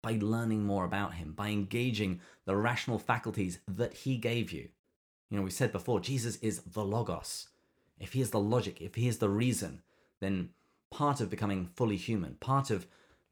By 0.04 0.18
learning 0.20 0.66
more 0.66 0.86
about 0.86 1.16
him, 1.16 1.34
by 1.34 1.50
engaging 1.50 2.20
the 2.46 2.56
rational 2.56 3.00
faculties 3.00 3.60
that 3.68 3.94
he 3.94 4.18
gave 4.18 4.52
you. 4.52 4.70
You 5.30 5.38
know, 5.38 5.44
we 5.44 5.52
said 5.52 5.72
before, 5.72 6.00
Jesus 6.00 6.38
is 6.38 6.62
the 6.62 6.84
Logos. 6.84 7.48
If 8.00 8.14
he 8.14 8.22
is 8.22 8.32
the 8.32 8.40
logic, 8.40 8.82
if 8.82 8.96
he 8.96 9.08
is 9.08 9.18
the 9.18 9.30
reason, 9.30 9.82
then 10.20 10.50
part 10.92 11.20
of 11.20 11.30
becoming 11.30 11.70
fully 11.76 11.98
human, 11.98 12.36
part 12.36 12.70
of 12.70 12.88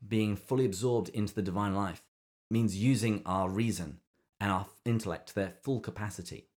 being 0.08 0.36
fully 0.36 0.66
absorbed 0.66 1.10
into 1.10 1.34
the 1.34 1.42
divine 1.42 1.76
life, 1.76 2.04
means 2.50 2.78
using 2.78 3.22
our 3.26 3.50
reason 3.50 4.00
and 4.40 4.52
our 4.52 4.68
intellect 4.86 5.30
to 5.30 5.36
their 5.36 5.54
full 5.64 5.80
capacity, 5.80 6.48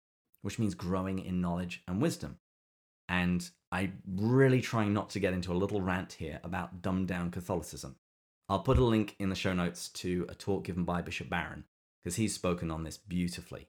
which 0.42 0.58
means 0.58 0.74
growing 0.74 1.18
in 1.18 1.40
knowledge 1.40 1.82
and 1.88 2.02
wisdom. 2.02 2.38
And 3.08 3.48
I'm 3.72 4.02
really 4.06 4.60
trying 4.60 4.92
not 4.92 5.10
to 5.10 5.20
get 5.20 5.32
into 5.32 5.52
a 5.52 5.54
little 5.54 5.80
rant 5.80 6.14
here 6.14 6.40
about 6.44 6.82
dumbed 6.82 7.08
down 7.08 7.30
Catholicism. 7.30 7.96
I'll 8.48 8.60
put 8.60 8.78
a 8.78 8.84
link 8.84 9.14
in 9.18 9.28
the 9.28 9.34
show 9.34 9.52
notes 9.52 9.88
to 9.90 10.26
a 10.28 10.34
talk 10.34 10.64
given 10.64 10.84
by 10.84 11.02
Bishop 11.02 11.28
Barron, 11.28 11.64
because 12.02 12.16
he's 12.16 12.34
spoken 12.34 12.70
on 12.70 12.84
this 12.84 12.96
beautifully. 12.96 13.68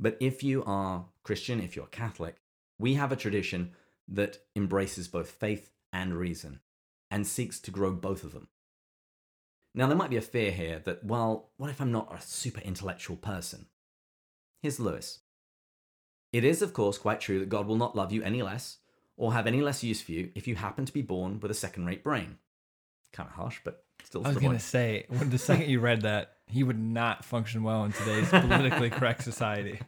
But 0.00 0.16
if 0.20 0.42
you 0.42 0.64
are 0.64 1.06
Christian, 1.22 1.60
if 1.60 1.76
you're 1.76 1.86
Catholic, 1.86 2.36
we 2.78 2.94
have 2.94 3.12
a 3.12 3.16
tradition 3.16 3.72
that 4.08 4.38
embraces 4.56 5.06
both 5.06 5.30
faith 5.30 5.70
and 5.92 6.14
reason 6.14 6.60
and 7.10 7.26
seeks 7.26 7.60
to 7.60 7.70
grow 7.70 7.92
both 7.92 8.24
of 8.24 8.32
them. 8.32 8.48
Now, 9.74 9.86
there 9.86 9.96
might 9.96 10.10
be 10.10 10.16
a 10.16 10.22
fear 10.22 10.50
here 10.50 10.80
that, 10.84 11.02
well, 11.02 11.50
what 11.56 11.70
if 11.70 11.80
I'm 11.80 11.92
not 11.92 12.14
a 12.14 12.20
super 12.20 12.60
intellectual 12.60 13.16
person? 13.16 13.66
Here's 14.60 14.78
Lewis. 14.78 15.20
It 16.32 16.44
is, 16.44 16.62
of 16.62 16.72
course, 16.72 16.98
quite 16.98 17.20
true 17.20 17.38
that 17.40 17.48
God 17.48 17.66
will 17.66 17.76
not 17.76 17.96
love 17.96 18.12
you 18.12 18.22
any 18.22 18.42
less 18.42 18.78
or 19.16 19.32
have 19.32 19.46
any 19.46 19.60
less 19.60 19.82
use 19.82 20.00
for 20.02 20.12
you 20.12 20.30
if 20.34 20.46
you 20.46 20.56
happen 20.56 20.84
to 20.84 20.92
be 20.92 21.02
born 21.02 21.40
with 21.40 21.50
a 21.50 21.54
second 21.54 21.86
rate 21.86 22.02
brain. 22.04 22.38
Kind 23.12 23.28
of 23.28 23.34
harsh, 23.34 23.60
but 23.64 23.84
still 24.04 24.26
I 24.26 24.28
was 24.28 24.38
going 24.38 24.56
to 24.56 24.58
say, 24.58 25.04
when 25.08 25.30
the 25.30 25.38
second 25.38 25.68
you 25.68 25.80
read 25.80 26.02
that, 26.02 26.36
he 26.46 26.62
would 26.62 26.78
not 26.78 27.24
function 27.24 27.62
well 27.62 27.84
in 27.84 27.92
today's 27.92 28.28
politically 28.30 28.90
correct 28.90 29.22
society. 29.22 29.80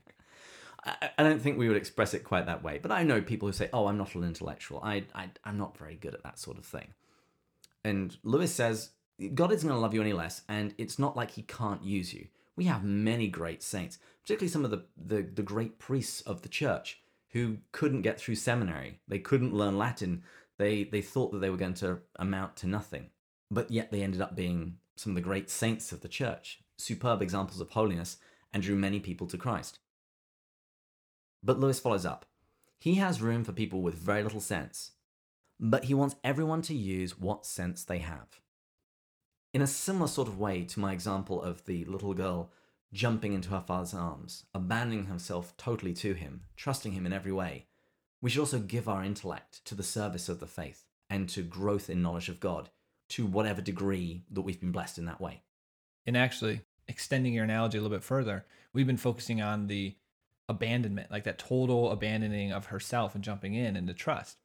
I, 0.85 1.11
I 1.19 1.23
don't 1.23 1.41
think 1.41 1.59
we 1.59 1.69
would 1.69 1.77
express 1.77 2.15
it 2.15 2.25
quite 2.25 2.47
that 2.47 2.63
way, 2.63 2.79
but 2.81 2.91
I 2.91 3.03
know 3.03 3.23
people 3.23 3.49
who 3.49 3.53
say, 3.53 3.71
"Oh, 3.73 3.87
I'm 3.87 3.97
not 3.97 4.15
an 4.15 4.25
intellectual. 4.25 4.81
I, 4.83 5.05
I 5.15 5.31
I'm 5.45 5.57
not 5.57 5.79
very 5.79 5.97
good 5.97 6.15
at 6.15 6.23
that 6.23 6.39
sort 6.39 6.59
of 6.59 6.65
thing." 6.67 6.93
And 7.83 8.17
Lewis 8.23 8.55
says, 8.55 8.91
God 9.35 9.53
isn't 9.53 9.69
going 9.69 9.77
to 9.77 9.83
love 9.83 9.95
you 9.95 10.01
any 10.01 10.13
less, 10.13 10.43
and 10.49 10.75
it's 10.77 10.99
not 10.99 11.17
like 11.17 11.33
He 11.33 11.43
can't 11.43 11.85
use 11.85 12.13
you. 12.13 12.27
We 12.57 12.65
have 12.65 12.85
many 12.85 13.29
great 13.29 13.63
saints, 13.63 13.99
particularly 14.23 14.51
some 14.51 14.65
of 14.65 14.71
the, 14.71 14.85
the, 14.97 15.23
the 15.23 15.43
great 15.43 15.79
priests 15.79 16.21
of 16.23 16.43
the 16.43 16.49
church 16.49 17.01
who 17.31 17.59
couldn't 17.73 18.03
get 18.03 18.19
through 18.21 18.37
seminary. 18.37 19.01
They 19.09 19.19
couldn't 19.19 19.55
learn 19.55 19.77
Latin. 19.77 20.23
They 20.57 20.85
they 20.85 21.03
thought 21.03 21.33
that 21.33 21.39
they 21.41 21.51
were 21.51 21.57
going 21.57 21.75
to 21.75 21.99
amount 22.17 22.57
to 22.59 22.69
nothing, 22.69 23.11
but 23.51 23.71
yet 23.71 23.91
they 23.91 24.03
ended 24.03 24.21
up 24.21 24.37
being 24.37 24.79
some 24.97 25.11
of 25.11 25.17
the 25.17 25.21
great 25.21 25.51
saints 25.51 25.91
of 25.91 26.01
the 26.01 26.09
church, 26.09 26.61
superb 26.79 27.21
examples 27.21 27.61
of 27.61 27.71
holiness, 27.71 28.19
and 28.53 28.63
drew 28.63 28.77
many 28.77 29.01
people 29.01 29.27
to 29.27 29.37
Christ. 29.37 29.81
But 31.43 31.59
Lewis 31.59 31.81
follows 31.81 32.07
up. 32.07 32.25
He 32.79 32.95
has 32.95 33.21
room 33.21 33.43
for 33.43 33.53
people 33.53 33.83
with 33.83 33.95
very 33.95 34.23
little 34.23 34.41
sense, 34.41 34.93
but 35.59 35.85
he 35.85 35.95
wants 35.95 36.17
everyone 36.23 36.63
to 36.63 36.75
use 36.75 37.19
what 37.19 37.47
sense 37.47 37.83
they 37.85 37.99
have. 37.99 38.29
In 39.55 39.63
a 39.63 39.69
similar 39.69 40.09
sort 40.09 40.27
of 40.27 40.41
way 40.41 40.65
to 40.65 40.81
my 40.81 40.93
example 40.93 41.41
of 41.41 41.65
the 41.65 41.85
little 41.85 42.13
girl 42.13 42.51
jumping 42.93 43.33
into 43.33 43.51
her 43.51 43.61
father's 43.61 43.95
arms, 43.95 44.47
abandoning 44.53 45.07
herself 45.07 45.57
totally 45.57 45.95
to 45.95 46.15
him, 46.15 46.41
trusting 46.57 46.91
him 46.91 47.07
in 47.07 47.13
every 47.13 47.31
way, 47.31 47.67
we 48.21 48.31
should 48.31 48.41
also 48.41 48.59
give 48.59 48.89
our 48.89 49.05
intellect 49.05 49.65
to 49.67 49.77
the 49.77 49.85
service 49.85 50.29
of 50.29 50.41
the 50.41 50.49
faith 50.49 50.87
and 51.09 51.29
to 51.29 51.43
growth 51.43 51.89
in 51.89 52.03
knowledge 52.03 52.29
of 52.29 52.41
God 52.41 52.71
to 53.11 53.27
whatever 53.27 53.63
degree 53.63 54.25
that 54.29 54.41
we've 54.41 54.59
been 54.59 54.73
blessed 54.73 54.99
in 54.99 55.05
that 55.05 55.21
way. 55.21 55.43
And 56.05 56.17
actually, 56.17 56.63
extending 56.89 57.33
your 57.33 57.45
analogy 57.45 57.79
a 57.79 57.81
little 57.81 57.97
bit 57.97 58.03
further, 58.03 58.47
we've 58.73 58.89
been 58.89 58.97
focusing 58.97 59.41
on 59.41 59.69
the 59.69 59.95
abandonment, 60.49 61.13
like 61.13 61.23
that 61.25 61.39
total 61.39 61.93
abandoning 61.93 62.51
of 62.51 62.67
herself 62.67 63.15
and 63.15 63.23
jumping 63.23 63.55
in 63.55 63.77
and 63.77 63.89
the 63.89 63.95
trust. 63.95 64.39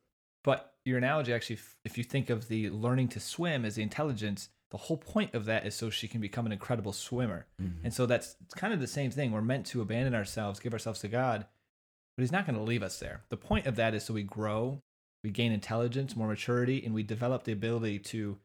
But 0.44 0.75
your 0.86 1.00
analogy 1.00 1.34
actually, 1.34 1.58
if 1.84 1.98
you 1.98 2.04
think 2.04 2.30
of 2.30 2.48
the 2.48 2.70
learning 2.70 3.08
to 3.10 3.20
swim 3.20 3.66
as 3.66 3.74
the 3.74 3.82
intelligence, 3.82 4.50
the 4.72 4.78
whole 4.78 4.98
point 4.98 5.34
of 5.34 5.46
that 5.46 5.66
is 5.66 5.76
so 5.76 5.90
she 5.90 6.08
can 6.08 6.22
become 6.22 6.46
an 6.46 6.52
incredible 6.52 6.94
swimmer. 6.94 7.48
Mm-hmm. 7.62 7.86
And 7.86 7.94
so 7.94 8.06
that's 8.06 8.36
kind 8.56 8.74
of 8.74 8.80
the 8.80 8.88
same 8.88 9.12
thing. 9.12 9.32
We're 9.32 9.42
meant 9.42 9.66
to 9.68 9.82
abandon 9.82 10.14
ourselves, 10.14 10.60
give 10.60 10.74
ourselves 10.74 11.00
to 11.02 11.08
God, 11.08 11.46
but 12.16 12.22
He's 12.22 12.32
not 12.32 12.46
going 12.46 12.58
to 12.58 12.64
leave 12.64 12.84
us 12.84 13.00
there. 13.00 13.22
The 13.30 13.38
point 13.38 13.66
of 13.66 13.76
that 13.78 13.96
is 13.96 14.04
so 14.04 14.14
we 14.14 14.24
grow, 14.24 14.82
we 15.24 15.32
gain 15.32 15.52
intelligence, 15.52 16.16
more 16.16 16.28
maturity, 16.28 16.84
and 16.86 16.94
we 16.94 17.04
develop 17.04 17.44
the 17.44 17.52
ability 17.52 18.00
to 18.00 18.38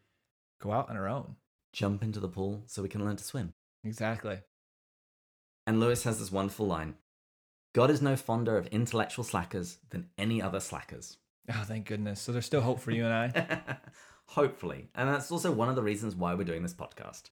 go 0.63 0.73
out 0.73 0.89
on 0.89 0.97
our 0.97 1.09
own. 1.09 1.37
Jump 1.73 2.03
into 2.03 2.21
the 2.21 2.29
pool 2.29 2.63
so 2.67 2.83
we 2.83 2.89
can 2.89 3.05
learn 3.05 3.17
to 3.17 3.25
swim. 3.25 3.53
Exactly. 3.85 4.39
And 5.67 5.81
Lewis 5.81 6.05
has 6.05 6.19
this 6.19 6.33
wonderful 6.33 6.67
line 6.67 6.95
God 7.75 7.91
is 7.91 8.01
no 8.01 8.17
fonder 8.17 8.57
of 8.57 8.69
intellectual 8.69 9.25
slackers 9.25 9.79
than 9.91 10.09
any 10.17 10.41
other 10.41 10.61
slackers. 10.61 11.19
Oh, 11.53 11.65
thank 11.67 11.87
goodness. 11.87 12.21
So 12.21 12.33
there's 12.33 12.47
still 12.47 12.61
hope 12.61 12.81
for 12.81 12.93
you 12.93 13.05
and 13.05 13.13
I. 13.13 13.77
Hopefully. 14.29 14.89
And 14.95 15.09
that's 15.09 15.31
also 15.31 15.53
one 15.53 15.69
of 15.69 15.77
the 15.77 15.83
reasons 15.83 16.15
why 16.15 16.35
we're 16.35 16.45
doing 16.45 16.63
this 16.63 16.75
podcast. 16.75 17.31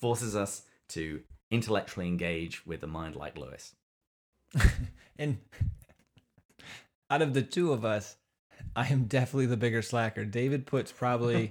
Forces 0.00 0.34
us 0.34 0.62
to 0.90 1.20
intellectually 1.50 2.08
engage 2.08 2.66
with 2.66 2.82
a 2.82 2.86
mind 2.86 3.16
like 3.16 3.38
Lewis. 3.38 3.74
and 5.18 5.38
out 7.10 7.22
of 7.22 7.34
the 7.34 7.42
two 7.42 7.72
of 7.72 7.84
us, 7.84 8.16
I 8.76 8.86
am 8.88 9.04
definitely 9.04 9.46
the 9.46 9.56
bigger 9.56 9.82
slacker. 9.82 10.24
David 10.24 10.66
puts 10.66 10.90
probably, 10.90 11.50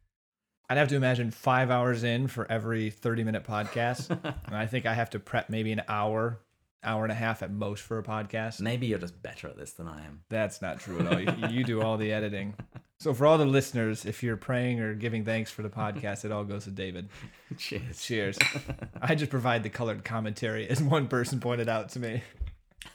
I'd 0.68 0.78
have 0.78 0.88
to 0.88 0.96
imagine 0.96 1.30
five 1.30 1.70
hours 1.70 2.02
in 2.02 2.26
for 2.26 2.50
every 2.50 2.90
30 2.90 3.24
minute 3.24 3.44
podcast. 3.44 4.10
and 4.46 4.56
I 4.56 4.66
think 4.66 4.86
I 4.86 4.94
have 4.94 5.10
to 5.10 5.18
prep 5.18 5.50
maybe 5.50 5.72
an 5.72 5.82
hour 5.88 6.40
hour 6.82 7.04
and 7.04 7.12
a 7.12 7.14
half 7.14 7.42
at 7.42 7.50
most 7.50 7.82
for 7.82 7.98
a 7.98 8.02
podcast. 8.02 8.60
Maybe 8.60 8.86
you're 8.86 8.98
just 8.98 9.20
better 9.22 9.48
at 9.48 9.56
this 9.56 9.72
than 9.72 9.88
I 9.88 10.04
am. 10.04 10.22
That's 10.28 10.62
not 10.62 10.80
true 10.80 11.00
at 11.00 11.06
all. 11.06 11.20
You, 11.20 11.58
you 11.58 11.64
do 11.64 11.82
all 11.82 11.96
the 11.96 12.12
editing. 12.12 12.54
So 13.00 13.14
for 13.14 13.26
all 13.28 13.38
the 13.38 13.46
listeners, 13.46 14.04
if 14.04 14.24
you're 14.24 14.36
praying 14.36 14.80
or 14.80 14.92
giving 14.92 15.24
thanks 15.24 15.52
for 15.52 15.62
the 15.62 15.68
podcast, 15.68 16.24
it 16.24 16.32
all 16.32 16.42
goes 16.42 16.64
to 16.64 16.72
David. 16.72 17.08
Cheers. 17.56 18.02
Cheers. 18.02 18.38
I 19.00 19.14
just 19.14 19.30
provide 19.30 19.62
the 19.62 19.70
colored 19.70 20.04
commentary, 20.04 20.68
as 20.68 20.82
one 20.82 21.06
person 21.06 21.38
pointed 21.38 21.68
out 21.68 21.90
to 21.90 22.00
me. 22.00 22.24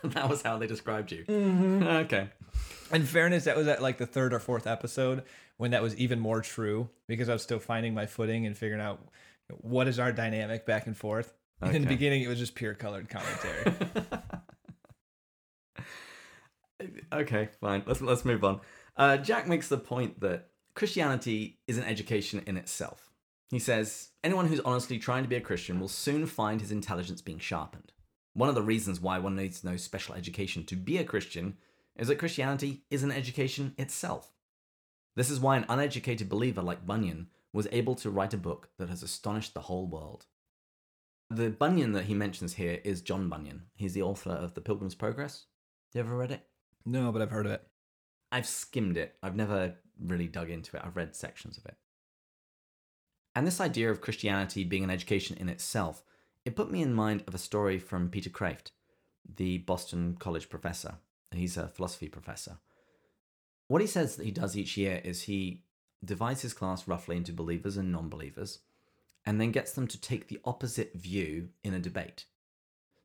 that 0.04 0.28
was 0.28 0.42
how 0.42 0.58
they 0.58 0.68
described 0.68 1.14
you. 1.14 1.24
Mm-hmm. 1.24 1.84
okay. 1.84 2.28
In 2.92 3.06
fairness, 3.06 3.46
that 3.46 3.56
was 3.56 3.68
at 3.70 3.82
like 3.82 3.98
the 3.98 4.06
third 4.06 4.34
or 4.34 4.40
fourth 4.40 4.68
episode 4.68 5.24
when 5.56 5.72
that 5.72 5.82
was 5.82 5.96
even 5.96 6.20
more 6.20 6.42
true 6.42 6.90
because 7.08 7.30
I 7.30 7.34
was 7.34 7.42
still 7.44 7.60
finding 7.60 7.94
my 7.94 8.06
footing 8.06 8.46
and 8.46 8.58
figuring 8.58 8.82
out 8.82 9.00
what 9.62 9.88
is 9.88 10.00
our 10.00 10.12
dynamic 10.12 10.66
back 10.66 10.86
and 10.86 10.98
forth. 10.98 11.34
Okay. 11.62 11.76
In 11.76 11.82
the 11.82 11.88
beginning, 11.88 12.24
it 12.24 12.28
was 12.28 12.40
just 12.40 12.56
pure 12.56 12.74
colored 12.74 13.10
commentary. 13.10 13.74
okay, 17.14 17.50
fine. 17.62 17.84
Let's 17.86 18.02
let's 18.02 18.26
move 18.26 18.44
on. 18.44 18.62
Uh, 18.96 19.18
Jack 19.18 19.48
makes 19.48 19.70
the 19.70 19.78
point 19.78 20.20
that 20.22 20.50
Christianity 20.76 21.60
is 21.68 21.78
an 21.78 21.84
education 21.84 22.44
in 22.48 22.58
itself. 22.58 23.12
He 23.50 23.60
says 23.60 24.10
anyone 24.24 24.48
who's 24.48 24.60
honestly 24.62 24.98
trying 24.98 25.24
to 25.24 25.30
be 25.30 25.36
a 25.36 25.42
Christian 25.42 25.80
will 25.80 25.88
soon 25.88 26.26
find 26.26 26.60
his 26.60 26.72
intelligence 26.72 27.22
being 27.22 27.40
sharpened. 27.40 27.92
One 28.34 28.50
of 28.50 28.56
the 28.56 28.64
reasons 28.64 29.00
why 29.00 29.20
one 29.20 29.36
needs 29.36 29.64
no 29.64 29.78
special 29.78 30.16
education 30.16 30.66
to 30.66 30.76
be 30.76 30.98
a 30.98 31.04
Christian 31.04 31.58
is 31.96 32.08
that 32.08 32.18
Christianity 32.18 32.84
is 32.90 33.04
an 33.04 33.12
education 33.12 33.76
itself. 33.78 34.34
This 35.16 35.30
is 35.30 35.40
why 35.40 35.58
an 35.58 35.66
uneducated 35.70 36.30
believer 36.30 36.64
like 36.64 36.88
Bunyan 36.88 37.28
was 37.54 37.68
able 37.72 37.94
to 37.96 38.10
write 38.10 38.34
a 38.34 38.38
book 38.38 38.70
that 38.80 38.90
has 38.90 39.04
astonished 39.04 39.54
the 39.54 39.62
whole 39.62 39.86
world. 39.86 40.26
The 41.34 41.50
Bunyan 41.50 41.94
that 41.94 42.06
he 42.06 42.14
mentions 42.14 42.54
here 42.54 42.80
is 42.84 43.02
John 43.02 43.28
Bunyan. 43.28 43.64
He's 43.74 43.94
the 43.94 44.04
author 44.04 44.30
of 44.30 44.54
The 44.54 44.62
Pilgrim's 44.62 44.94
Progress. 44.94 45.46
You 45.92 46.02
ever 46.02 46.16
read 46.16 46.30
it? 46.30 46.46
No, 46.86 47.12
but 47.12 47.24
I've 47.24 47.32
heard 47.32 47.48
of 47.48 47.54
it. 47.54 47.68
I've 48.32 48.46
skimmed 48.46 48.98
it. 48.98 49.16
I've 49.24 49.36
never 49.36 49.74
really 50.00 50.28
dug 50.28 50.52
into 50.52 50.78
it. 50.78 50.84
I've 50.86 50.96
read 50.96 51.16
sections 51.16 51.58
of 51.58 51.66
it. 51.66 51.76
And 53.36 53.48
this 53.48 53.60
idea 53.60 53.90
of 53.90 54.00
Christianity 54.00 54.64
being 54.64 54.84
an 54.84 54.92
education 54.92 55.36
in 55.40 55.50
itself, 55.50 56.04
it 56.46 56.56
put 56.56 56.70
me 56.70 56.84
in 56.84 56.94
mind 56.94 57.24
of 57.26 57.34
a 57.34 57.40
story 57.40 57.80
from 57.80 58.12
Peter 58.12 58.30
Kreeft, 58.30 58.70
the 59.28 59.58
Boston 59.58 60.18
College 60.20 60.50
professor. 60.50 60.98
He's 61.32 61.58
a 61.58 61.68
philosophy 61.68 62.10
professor. 62.10 62.60
What 63.70 63.82
he 63.82 63.88
says 63.88 64.18
that 64.18 64.26
he 64.26 64.32
does 64.32 64.56
each 64.56 64.78
year 64.78 65.02
is 65.04 65.24
he 65.24 65.64
divides 66.06 66.44
his 66.44 66.54
class 66.54 66.88
roughly 66.88 67.18
into 67.18 67.34
believers 67.34 67.76
and 67.76 67.92
non 67.92 68.08
believers 68.08 68.60
and 69.26 69.40
then 69.40 69.52
gets 69.52 69.72
them 69.72 69.88
to 69.88 70.00
take 70.00 70.28
the 70.28 70.40
opposite 70.44 70.94
view 70.94 71.50
in 71.64 71.74
a 71.74 71.80
debate. 71.80 72.26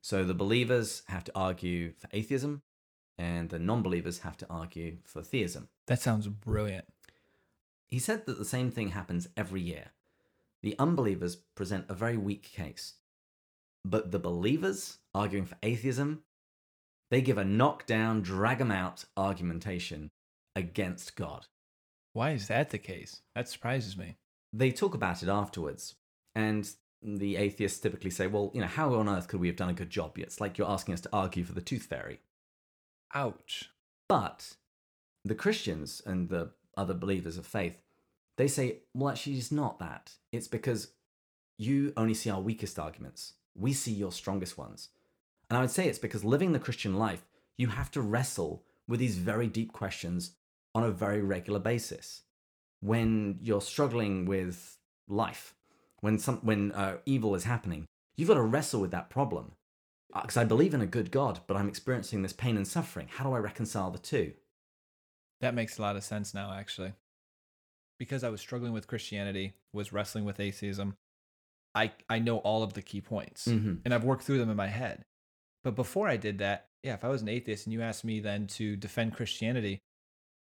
So 0.01 0.23
the 0.23 0.33
believers 0.33 1.03
have 1.07 1.23
to 1.25 1.31
argue 1.35 1.93
for 1.97 2.07
atheism, 2.11 2.61
and 3.17 3.49
the 3.49 3.59
non 3.59 3.81
believers 3.81 4.19
have 4.19 4.37
to 4.37 4.47
argue 4.49 4.97
for 5.03 5.21
theism. 5.21 5.69
That 5.87 6.01
sounds 6.01 6.27
brilliant. 6.27 6.85
He 7.87 7.99
said 7.99 8.25
that 8.25 8.37
the 8.37 8.45
same 8.45 8.71
thing 8.71 8.89
happens 8.89 9.27
every 9.35 9.61
year. 9.61 9.87
The 10.61 10.75
unbelievers 10.77 11.35
present 11.35 11.85
a 11.89 11.93
very 11.93 12.17
weak 12.17 12.43
case, 12.43 12.95
but 13.83 14.11
the 14.11 14.19
believers 14.19 14.97
arguing 15.13 15.45
for 15.45 15.57
atheism, 15.63 16.23
they 17.09 17.21
give 17.21 17.37
a 17.37 17.45
knockdown, 17.45 18.21
drag 18.21 18.61
'em 18.61 18.71
out 18.71 19.05
argumentation 19.17 20.11
against 20.55 21.15
God. 21.15 21.47
Why 22.13 22.31
is 22.31 22.47
that 22.47 22.69
the 22.69 22.77
case? 22.77 23.21
That 23.35 23.49
surprises 23.49 23.97
me. 23.97 24.17
They 24.51 24.71
talk 24.71 24.93
about 24.93 25.23
it 25.23 25.29
afterwards, 25.29 25.95
and 26.39 26.71
the 27.01 27.35
atheists 27.35 27.79
typically 27.79 28.09
say, 28.09 28.27
well, 28.27 28.51
you 28.53 28.61
know, 28.61 28.67
how 28.67 28.93
on 28.93 29.09
earth 29.09 29.27
could 29.27 29.39
we 29.39 29.47
have 29.47 29.55
done 29.55 29.69
a 29.69 29.73
good 29.73 29.89
job? 29.89 30.17
It's 30.17 30.39
like 30.39 30.57
you're 30.57 30.69
asking 30.69 30.93
us 30.93 31.01
to 31.01 31.09
argue 31.11 31.43
for 31.43 31.53
the 31.53 31.61
tooth 31.61 31.83
fairy. 31.83 32.19
Ouch. 33.13 33.69
But 34.07 34.55
the 35.25 35.35
Christians 35.35 36.01
and 36.05 36.29
the 36.29 36.51
other 36.77 36.93
believers 36.93 37.37
of 37.37 37.45
faith, 37.45 37.81
they 38.37 38.47
say, 38.47 38.79
well, 38.93 39.09
actually, 39.09 39.37
it's 39.37 39.51
not 39.51 39.79
that. 39.79 40.13
It's 40.31 40.47
because 40.47 40.91
you 41.57 41.91
only 41.97 42.13
see 42.13 42.29
our 42.29 42.41
weakest 42.41 42.79
arguments. 42.79 43.33
We 43.55 43.73
see 43.73 43.91
your 43.91 44.13
strongest 44.13 44.57
ones. 44.57 44.89
And 45.49 45.57
I 45.57 45.61
would 45.61 45.71
say 45.71 45.87
it's 45.87 45.99
because 45.99 46.23
living 46.23 46.53
the 46.53 46.59
Christian 46.59 46.95
life, 46.97 47.25
you 47.57 47.67
have 47.67 47.91
to 47.91 48.01
wrestle 48.01 48.63
with 48.87 48.99
these 48.99 49.17
very 49.17 49.47
deep 49.47 49.73
questions 49.73 50.31
on 50.73 50.83
a 50.83 50.91
very 50.91 51.21
regular 51.21 51.59
basis. 51.59 52.21
When 52.81 53.39
you're 53.41 53.61
struggling 53.61 54.25
with 54.25 54.77
life, 55.09 55.53
when 56.01 56.19
some 56.19 56.37
when 56.37 56.71
uh, 56.71 56.97
evil 57.05 57.35
is 57.35 57.43
happening, 57.43 57.85
you've 58.15 58.29
got 58.29 58.35
to 58.35 58.41
wrestle 58.41 58.81
with 58.81 58.91
that 58.91 59.09
problem. 59.09 59.53
Because 60.13 60.37
uh, 60.37 60.41
I 60.41 60.45
believe 60.45 60.73
in 60.73 60.81
a 60.81 60.87
good 60.87 61.11
God, 61.11 61.41
but 61.45 61.55
I'm 61.55 61.67
experiencing 61.67 62.23
this 62.23 62.33
pain 62.33 62.57
and 62.57 62.67
suffering. 62.67 63.07
How 63.11 63.25
do 63.25 63.33
I 63.33 63.39
reconcile 63.39 63.91
the 63.91 63.99
two? 63.99 64.33
That 65.41 65.53
makes 65.53 65.77
a 65.77 65.83
lot 65.83 65.95
of 65.95 66.03
sense 66.03 66.33
now, 66.33 66.51
actually. 66.51 66.93
Because 67.99 68.23
I 68.23 68.29
was 68.29 68.41
struggling 68.41 68.73
with 68.73 68.87
Christianity, 68.87 69.53
was 69.71 69.93
wrestling 69.93 70.25
with 70.25 70.39
atheism, 70.39 70.95
I, 71.75 71.91
I 72.09 72.19
know 72.19 72.37
all 72.37 72.63
of 72.63 72.73
the 72.73 72.81
key 72.81 73.01
points 73.01 73.47
mm-hmm. 73.47 73.75
and 73.85 73.93
I've 73.93 74.03
worked 74.03 74.23
through 74.23 74.39
them 74.39 74.49
in 74.49 74.57
my 74.57 74.67
head. 74.67 75.03
But 75.63 75.75
before 75.75 76.07
I 76.07 76.17
did 76.17 76.39
that, 76.39 76.67
yeah, 76.83 76.93
if 76.93 77.03
I 77.03 77.09
was 77.09 77.21
an 77.21 77.29
atheist 77.29 77.65
and 77.65 77.73
you 77.73 77.81
asked 77.81 78.05
me 78.05 78.19
then 78.19 78.47
to 78.47 78.75
defend 78.75 79.15
Christianity, 79.15 79.79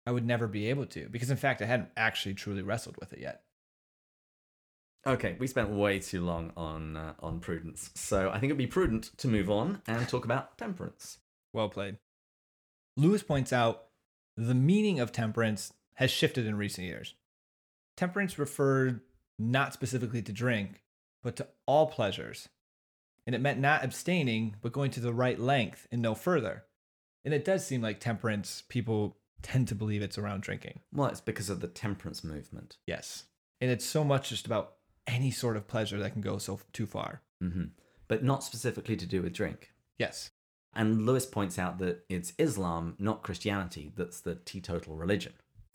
I 0.05 0.11
would 0.11 0.25
never 0.25 0.47
be 0.47 0.69
able 0.69 0.85
to 0.87 1.09
because, 1.09 1.29
in 1.29 1.37
fact, 1.37 1.61
I 1.61 1.65
hadn't 1.65 1.89
actually 1.95 2.33
truly 2.33 2.63
wrestled 2.63 2.97
with 2.99 3.13
it 3.13 3.19
yet. 3.19 3.43
Okay, 5.05 5.35
we 5.39 5.47
spent 5.47 5.69
way 5.69 5.99
too 5.99 6.21
long 6.21 6.51
on 6.55 6.95
uh, 6.95 7.13
on 7.19 7.39
prudence, 7.39 7.89
so 7.95 8.29
I 8.29 8.33
think 8.33 8.45
it'd 8.45 8.57
be 8.57 8.67
prudent 8.67 9.11
to 9.17 9.27
move 9.27 9.49
on 9.49 9.81
and 9.87 10.07
talk 10.07 10.25
about 10.25 10.57
temperance. 10.57 11.17
Well 11.53 11.69
played. 11.69 11.97
Lewis 12.95 13.23
points 13.23 13.51
out 13.51 13.85
the 14.37 14.53
meaning 14.53 14.99
of 14.99 15.11
temperance 15.11 15.73
has 15.95 16.11
shifted 16.11 16.45
in 16.45 16.55
recent 16.55 16.87
years. 16.87 17.15
Temperance 17.97 18.37
referred 18.37 19.01
not 19.39 19.73
specifically 19.73 20.21
to 20.21 20.31
drink, 20.31 20.83
but 21.23 21.35
to 21.37 21.47
all 21.65 21.87
pleasures. 21.87 22.49
And 23.25 23.35
it 23.35 23.41
meant 23.41 23.59
not 23.59 23.83
abstaining, 23.83 24.55
but 24.61 24.71
going 24.71 24.91
to 24.91 24.99
the 24.99 25.13
right 25.13 25.39
length 25.39 25.87
and 25.91 26.01
no 26.01 26.15
further. 26.15 26.63
And 27.23 27.33
it 27.33 27.45
does 27.45 27.65
seem 27.65 27.81
like 27.81 27.99
temperance, 27.99 28.63
people 28.67 29.17
tend 29.41 29.67
to 29.67 29.75
believe 29.75 30.01
it's 30.01 30.17
around 30.17 30.41
drinking. 30.41 30.79
Well, 30.93 31.09
it's 31.09 31.21
because 31.21 31.49
of 31.49 31.59
the 31.59 31.67
temperance 31.67 32.23
movement. 32.23 32.77
Yes. 32.87 33.25
And 33.59 33.69
it's 33.69 33.85
so 33.85 34.03
much 34.03 34.29
just 34.29 34.45
about 34.45 34.73
any 35.07 35.31
sort 35.31 35.57
of 35.57 35.67
pleasure 35.67 35.99
that 35.99 36.13
can 36.13 36.21
go 36.21 36.37
so 36.37 36.59
too 36.73 36.85
far. 36.85 37.21
hmm 37.41 37.65
But 38.07 38.23
not 38.23 38.43
specifically 38.43 38.95
to 38.97 39.05
do 39.05 39.21
with 39.21 39.33
drink. 39.33 39.71
Yes. 39.97 40.31
And 40.73 41.05
Lewis 41.05 41.25
points 41.25 41.59
out 41.59 41.79
that 41.79 42.05
it's 42.09 42.33
Islam, 42.37 42.95
not 42.97 43.23
Christianity, 43.23 43.91
that's 43.95 44.21
the 44.21 44.35
teetotal 44.35 44.95
religion. 44.95 45.33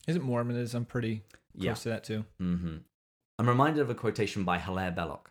Isn't 0.08 0.22
Mormonism 0.22 0.84
pretty 0.86 1.22
close 1.54 1.64
Yeah. 1.64 1.74
to 1.74 1.88
that 1.90 2.04
too? 2.04 2.24
Mm-hmm. 2.40 2.76
I'm 3.38 3.48
reminded 3.48 3.82
of 3.82 3.90
a 3.90 3.94
quotation 3.94 4.44
by 4.44 4.58
Hilaire 4.58 4.90
Belloc. 4.92 5.30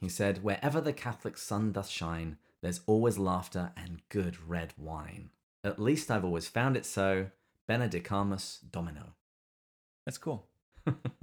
He 0.00 0.08
said, 0.08 0.42
Wherever 0.42 0.80
the 0.80 0.92
Catholic 0.92 1.38
sun 1.38 1.70
doth 1.72 1.88
shine, 1.88 2.38
there's 2.62 2.80
always 2.86 3.16
laughter 3.18 3.72
and 3.76 4.00
good 4.08 4.36
red 4.48 4.72
wine. 4.76 5.30
At 5.62 5.78
least 5.78 6.10
I've 6.10 6.24
always 6.24 6.48
found 6.48 6.76
it 6.76 6.84
so. 6.84 7.30
Benedicamus 7.68 8.58
Domino. 8.70 9.14
That's 10.04 10.18
cool. 10.18 10.46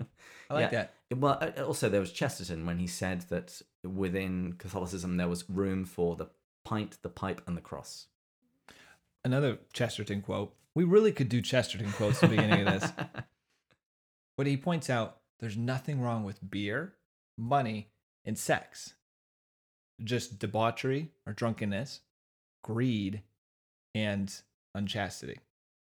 I 0.51 0.53
like 0.53 0.71
Yeah. 0.71 0.87
that. 1.09 1.17
Well, 1.17 1.53
also 1.65 1.89
there 1.89 1.99
was 1.99 2.11
Chesterton 2.11 2.65
when 2.65 2.77
he 2.77 2.87
said 2.87 3.21
that 3.29 3.61
within 3.83 4.53
Catholicism 4.53 5.17
there 5.17 5.27
was 5.27 5.49
room 5.49 5.85
for 5.85 6.15
the 6.15 6.27
pint, 6.65 6.97
the 7.01 7.09
pipe, 7.09 7.41
and 7.47 7.57
the 7.57 7.61
cross. 7.61 8.07
Another 9.23 9.59
Chesterton 9.73 10.21
quote. 10.21 10.55
We 10.75 10.83
really 10.83 11.11
could 11.11 11.29
do 11.29 11.41
Chesterton 11.41 11.91
quotes 11.91 12.23
at 12.23 12.29
the 12.29 12.35
beginning 12.35 12.67
of 12.67 12.79
this. 12.81 12.91
But 14.37 14.47
he 14.47 14.57
points 14.57 14.89
out 14.89 15.17
there's 15.39 15.57
nothing 15.57 16.01
wrong 16.01 16.23
with 16.23 16.49
beer, 16.49 16.95
money, 17.37 17.89
and 18.25 18.37
sex. 18.37 18.95
Just 20.03 20.39
debauchery 20.39 21.11
or 21.27 21.33
drunkenness, 21.33 21.99
greed, 22.63 23.21
and 23.93 24.33
unchastity. 24.73 25.39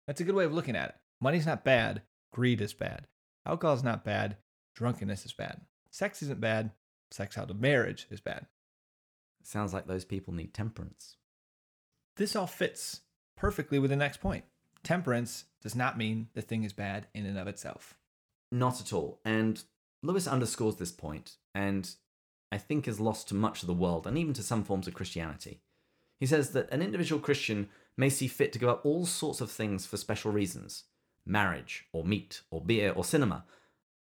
That's 0.08 0.22
a 0.22 0.24
good 0.24 0.34
way 0.34 0.46
of 0.46 0.54
looking 0.54 0.76
at 0.76 0.90
it. 0.90 0.96
Money's 1.22 1.46
not 1.46 1.64
bad, 1.66 2.02
greed 2.34 2.62
is 2.62 2.74
bad. 2.74 3.06
Alcohol's 3.46 3.84
not 3.84 4.04
bad, 4.04 4.38
drunkenness 4.78 5.26
is 5.26 5.34
bad. 5.34 5.62
Sex 5.90 6.22
isn't 6.22 6.40
bad, 6.40 6.70
sex 7.10 7.36
out 7.36 7.50
of 7.50 7.60
marriage 7.60 8.06
is 8.12 8.22
bad. 8.22 8.46
Sounds 9.42 9.74
like 9.74 9.88
those 9.88 10.06
people 10.06 10.34
need 10.34 10.54
temperance. 10.54 11.16
This 12.16 12.36
all 12.36 12.46
fits 12.46 13.02
perfectly 13.36 13.80
with 13.80 13.90
the 13.90 13.96
next 13.96 14.22
point. 14.22 14.44
Temperance 14.84 15.46
does 15.64 15.76
not 15.76 15.98
mean 15.98 16.28
the 16.36 16.44
thing 16.44 16.64
is 16.64 16.74
bad 16.74 17.08
in 17.16 17.26
and 17.26 17.40
of 17.40 17.48
itself. 17.48 17.98
Not 18.52 18.80
at 18.80 18.94
all. 18.94 19.20
And 19.26 19.64
Lewis 20.04 20.28
underscores 20.28 20.76
this 20.76 20.92
point, 20.92 21.38
and 21.56 21.90
I 22.52 22.60
think 22.60 22.88
is 22.88 23.00
lost 23.00 23.30
to 23.30 23.36
much 23.36 23.64
of 23.64 23.68
the 23.68 23.74
world 23.74 24.06
and 24.06 24.16
even 24.16 24.34
to 24.34 24.44
some 24.44 24.64
forms 24.64 24.88
of 24.88 24.94
Christianity. 24.94 25.62
He 26.20 26.28
says 26.28 26.52
that 26.52 26.72
an 26.72 26.84
individual 26.84 27.20
Christian 27.20 27.70
may 27.98 28.10
see 28.10 28.28
fit 28.28 28.54
to 28.54 28.60
give 28.60 28.70
up 28.70 28.86
all 28.86 29.08
sorts 29.08 29.42
of 29.42 29.50
things 29.50 29.88
for 29.88 29.98
special 29.98 30.32
reasons 30.32 30.84
marriage, 31.26 31.86
or 31.92 32.06
meat, 32.06 32.42
or 32.52 32.62
beer, 32.62 32.94
or 32.96 33.04
cinema. 33.04 33.44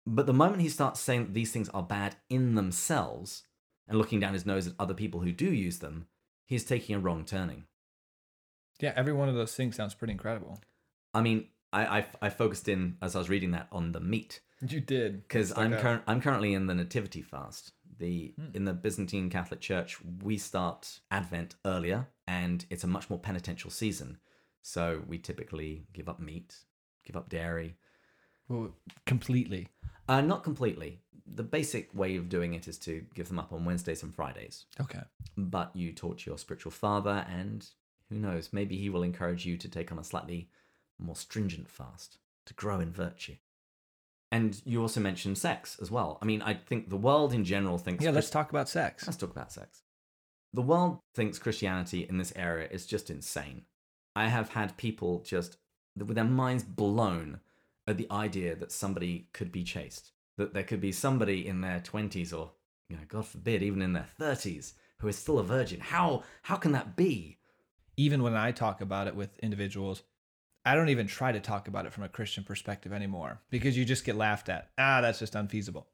But 0.06 0.26
the 0.26 0.32
moment 0.32 0.62
he 0.62 0.68
starts 0.68 1.00
saying 1.00 1.24
that 1.24 1.34
these 1.34 1.50
things 1.52 1.68
are 1.70 1.82
bad 1.82 2.16
in 2.30 2.54
themselves 2.54 3.42
and 3.88 3.98
looking 3.98 4.20
down 4.20 4.34
his 4.34 4.46
nose 4.46 4.66
at 4.66 4.74
other 4.78 4.94
people 4.94 5.20
who 5.20 5.32
do 5.32 5.46
use 5.52 5.78
them, 5.80 6.06
he's 6.44 6.64
taking 6.64 6.94
a 6.94 6.98
wrong 7.00 7.24
turning. 7.24 7.64
Yeah, 8.80 8.92
every 8.94 9.12
one 9.12 9.28
of 9.28 9.34
those 9.34 9.54
things 9.54 9.74
sounds 9.76 9.94
pretty 9.94 10.12
incredible. 10.12 10.60
I 11.14 11.22
mean, 11.22 11.46
I, 11.72 11.98
I, 11.98 12.06
I 12.22 12.28
focused 12.30 12.68
in 12.68 12.96
as 13.02 13.16
I 13.16 13.18
was 13.18 13.28
reading 13.28 13.50
that 13.52 13.68
on 13.72 13.92
the 13.92 14.00
meat 14.00 14.40
You 14.66 14.80
did. 14.80 15.22
because 15.22 15.56
I'm 15.56 15.72
out. 15.72 16.02
I'm 16.06 16.20
currently 16.20 16.54
in 16.54 16.66
the 16.66 16.74
nativity 16.74 17.22
fast. 17.22 17.72
The 17.98 18.34
Hmm. 18.38 18.48
in 18.54 18.64
the 18.64 18.74
Byzantine 18.74 19.30
Catholic 19.30 19.60
Church, 19.60 19.96
we 20.22 20.36
start 20.36 21.00
Advent 21.10 21.54
earlier, 21.64 22.08
and 22.28 22.64
it's 22.68 22.84
a 22.84 22.86
much 22.86 23.08
more 23.08 23.18
penitential 23.18 23.70
season. 23.70 24.18
So 24.62 25.02
we 25.08 25.18
typically 25.18 25.86
give 25.94 26.08
up 26.08 26.20
meat, 26.20 26.54
give 27.04 27.16
up 27.16 27.28
dairy. 27.30 27.76
Well, 28.48 28.74
completely. 29.06 29.68
Uh, 30.08 30.20
not 30.20 30.44
completely. 30.44 31.00
The 31.26 31.42
basic 31.42 31.92
way 31.94 32.16
of 32.16 32.28
doing 32.28 32.54
it 32.54 32.68
is 32.68 32.78
to 32.78 33.04
give 33.14 33.28
them 33.28 33.38
up 33.38 33.52
on 33.52 33.64
Wednesdays 33.64 34.02
and 34.02 34.14
Fridays. 34.14 34.66
Okay. 34.80 35.00
But 35.36 35.74
you 35.74 35.92
talk 35.92 36.18
to 36.18 36.30
your 36.30 36.38
spiritual 36.38 36.72
father, 36.72 37.26
and 37.28 37.66
who 38.08 38.16
knows, 38.16 38.50
maybe 38.52 38.76
he 38.76 38.88
will 38.88 39.02
encourage 39.02 39.44
you 39.44 39.56
to 39.56 39.68
take 39.68 39.90
on 39.90 39.98
a 39.98 40.04
slightly 40.04 40.48
more 40.98 41.16
stringent 41.16 41.68
fast 41.68 42.18
to 42.46 42.54
grow 42.54 42.78
in 42.80 42.92
virtue. 42.92 43.34
And 44.32 44.60
you 44.64 44.80
also 44.82 45.00
mentioned 45.00 45.38
sex 45.38 45.78
as 45.80 45.90
well. 45.90 46.18
I 46.20 46.24
mean, 46.24 46.42
I 46.42 46.54
think 46.54 46.90
the 46.90 46.96
world 46.96 47.32
in 47.32 47.44
general 47.44 47.78
thinks. 47.78 48.04
Yeah, 48.04 48.10
let's 48.10 48.26
Christ- 48.26 48.32
talk 48.32 48.50
about 48.50 48.68
sex. 48.68 49.06
Let's 49.06 49.16
talk 49.16 49.30
about 49.30 49.52
sex. 49.52 49.82
The 50.52 50.62
world 50.62 51.00
thinks 51.14 51.38
Christianity 51.38 52.06
in 52.08 52.18
this 52.18 52.32
area 52.34 52.68
is 52.70 52.86
just 52.86 53.10
insane. 53.10 53.62
I 54.14 54.28
have 54.28 54.50
had 54.50 54.76
people 54.76 55.20
just 55.20 55.58
with 55.96 56.14
their 56.14 56.24
minds 56.24 56.62
blown 56.62 57.40
at 57.86 57.96
the 57.96 58.10
idea 58.10 58.54
that 58.56 58.72
somebody 58.72 59.28
could 59.32 59.52
be 59.52 59.64
chaste, 59.64 60.12
that 60.36 60.54
there 60.54 60.64
could 60.64 60.80
be 60.80 60.92
somebody 60.92 61.46
in 61.46 61.60
their 61.60 61.80
20s 61.80 62.36
or, 62.36 62.52
you 62.88 62.96
know, 62.96 63.02
God 63.08 63.26
forbid, 63.26 63.62
even 63.62 63.82
in 63.82 63.92
their 63.92 64.08
30s 64.20 64.72
who 64.98 65.08
is 65.08 65.16
still 65.16 65.38
a 65.38 65.44
virgin. 65.44 65.80
How 65.80 66.22
how 66.42 66.56
can 66.56 66.72
that 66.72 66.96
be? 66.96 67.38
Even 67.96 68.22
when 68.22 68.34
I 68.34 68.52
talk 68.52 68.80
about 68.80 69.06
it 69.06 69.16
with 69.16 69.38
individuals, 69.38 70.02
I 70.64 70.74
don't 70.74 70.88
even 70.88 71.06
try 71.06 71.32
to 71.32 71.40
talk 71.40 71.68
about 71.68 71.86
it 71.86 71.92
from 71.92 72.04
a 72.04 72.08
Christian 72.08 72.44
perspective 72.44 72.92
anymore 72.92 73.40
because 73.50 73.76
you 73.76 73.84
just 73.84 74.04
get 74.04 74.16
laughed 74.16 74.48
at. 74.48 74.70
Ah, 74.76 75.00
that's 75.00 75.18
just 75.18 75.34
unfeasible. 75.34 75.86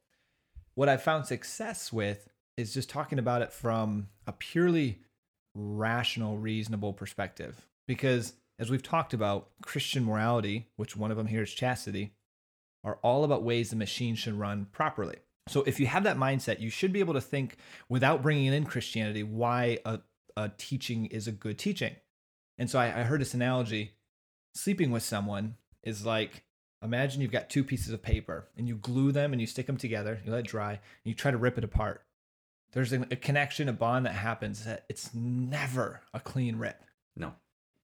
What 0.74 0.88
I've 0.88 1.02
found 1.02 1.26
success 1.26 1.92
with 1.92 2.28
is 2.57 2.74
just 2.74 2.90
talking 2.90 3.18
about 3.18 3.42
it 3.42 3.52
from 3.52 4.09
a 4.26 4.33
purely 4.33 5.00
rational, 5.55 6.38
reasonable 6.38 6.92
perspective. 6.92 7.66
Because 7.87 8.35
as 8.62 8.70
we've 8.70 8.83
talked 8.83 9.12
about, 9.12 9.48
Christian 9.61 10.05
morality, 10.05 10.68
which 10.77 10.96
one 10.96 11.11
of 11.11 11.16
them 11.16 11.27
here 11.27 11.42
is 11.42 11.53
chastity, 11.53 12.12
are 12.85 13.01
all 13.03 13.25
about 13.25 13.42
ways 13.42 13.70
the 13.70 13.77
machine 13.77 14.14
should 14.14 14.35
run 14.35 14.68
properly. 14.70 15.16
So 15.48 15.64
if 15.64 15.81
you 15.81 15.88
have 15.88 16.05
that 16.05 16.16
mindset, 16.16 16.61
you 16.61 16.70
should 16.70 16.92
be 16.92 17.01
able 17.01 17.14
to 17.14 17.20
think 17.20 17.57
without 17.88 18.22
bringing 18.22 18.53
in 18.53 18.64
Christianity 18.64 19.25
why 19.25 19.81
a, 19.85 19.98
a 20.37 20.53
teaching 20.57 21.07
is 21.07 21.27
a 21.27 21.33
good 21.33 21.59
teaching. 21.59 21.96
And 22.57 22.70
so 22.70 22.79
I, 22.79 23.01
I 23.01 23.03
heard 23.03 23.20
this 23.20 23.35
analogy 23.35 23.94
sleeping 24.55 24.92
with 24.92 25.03
someone 25.03 25.57
is 25.83 26.07
like 26.07 26.44
imagine 26.85 27.20
you've 27.20 27.33
got 27.33 27.51
two 27.51 27.64
pieces 27.64 27.92
of 27.92 28.01
paper 28.01 28.46
and 28.57 28.68
you 28.68 28.77
glue 28.77 29.11
them 29.11 29.33
and 29.33 29.40
you 29.40 29.46
stick 29.48 29.66
them 29.66 29.77
together, 29.77 30.20
you 30.25 30.31
let 30.31 30.40
it 30.40 30.46
dry, 30.46 30.70
and 30.70 30.81
you 31.03 31.14
try 31.14 31.33
to 31.33 31.37
rip 31.37 31.59
it 31.59 31.64
apart. 31.64 32.05
There's 32.75 32.92
a, 32.92 33.01
a 33.11 33.16
connection, 33.16 33.68
a 33.68 33.72
bond 33.72 34.07
that 34.07 34.14
happens 34.14 34.64
that 34.66 34.85
it's 34.88 35.12
never 35.12 36.03
a 36.14 36.20
clean 36.20 36.57
rip. 36.57 36.81
No. 37.16 37.35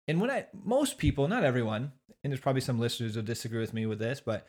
And 0.07 0.19
when 0.19 0.31
I, 0.31 0.47
most 0.63 0.97
people, 0.97 1.27
not 1.27 1.43
everyone, 1.43 1.91
and 2.23 2.31
there's 2.31 2.41
probably 2.41 2.61
some 2.61 2.79
listeners 2.79 3.15
who 3.15 3.21
disagree 3.21 3.59
with 3.59 3.73
me 3.73 3.85
with 3.85 3.99
this, 3.99 4.19
but 4.19 4.47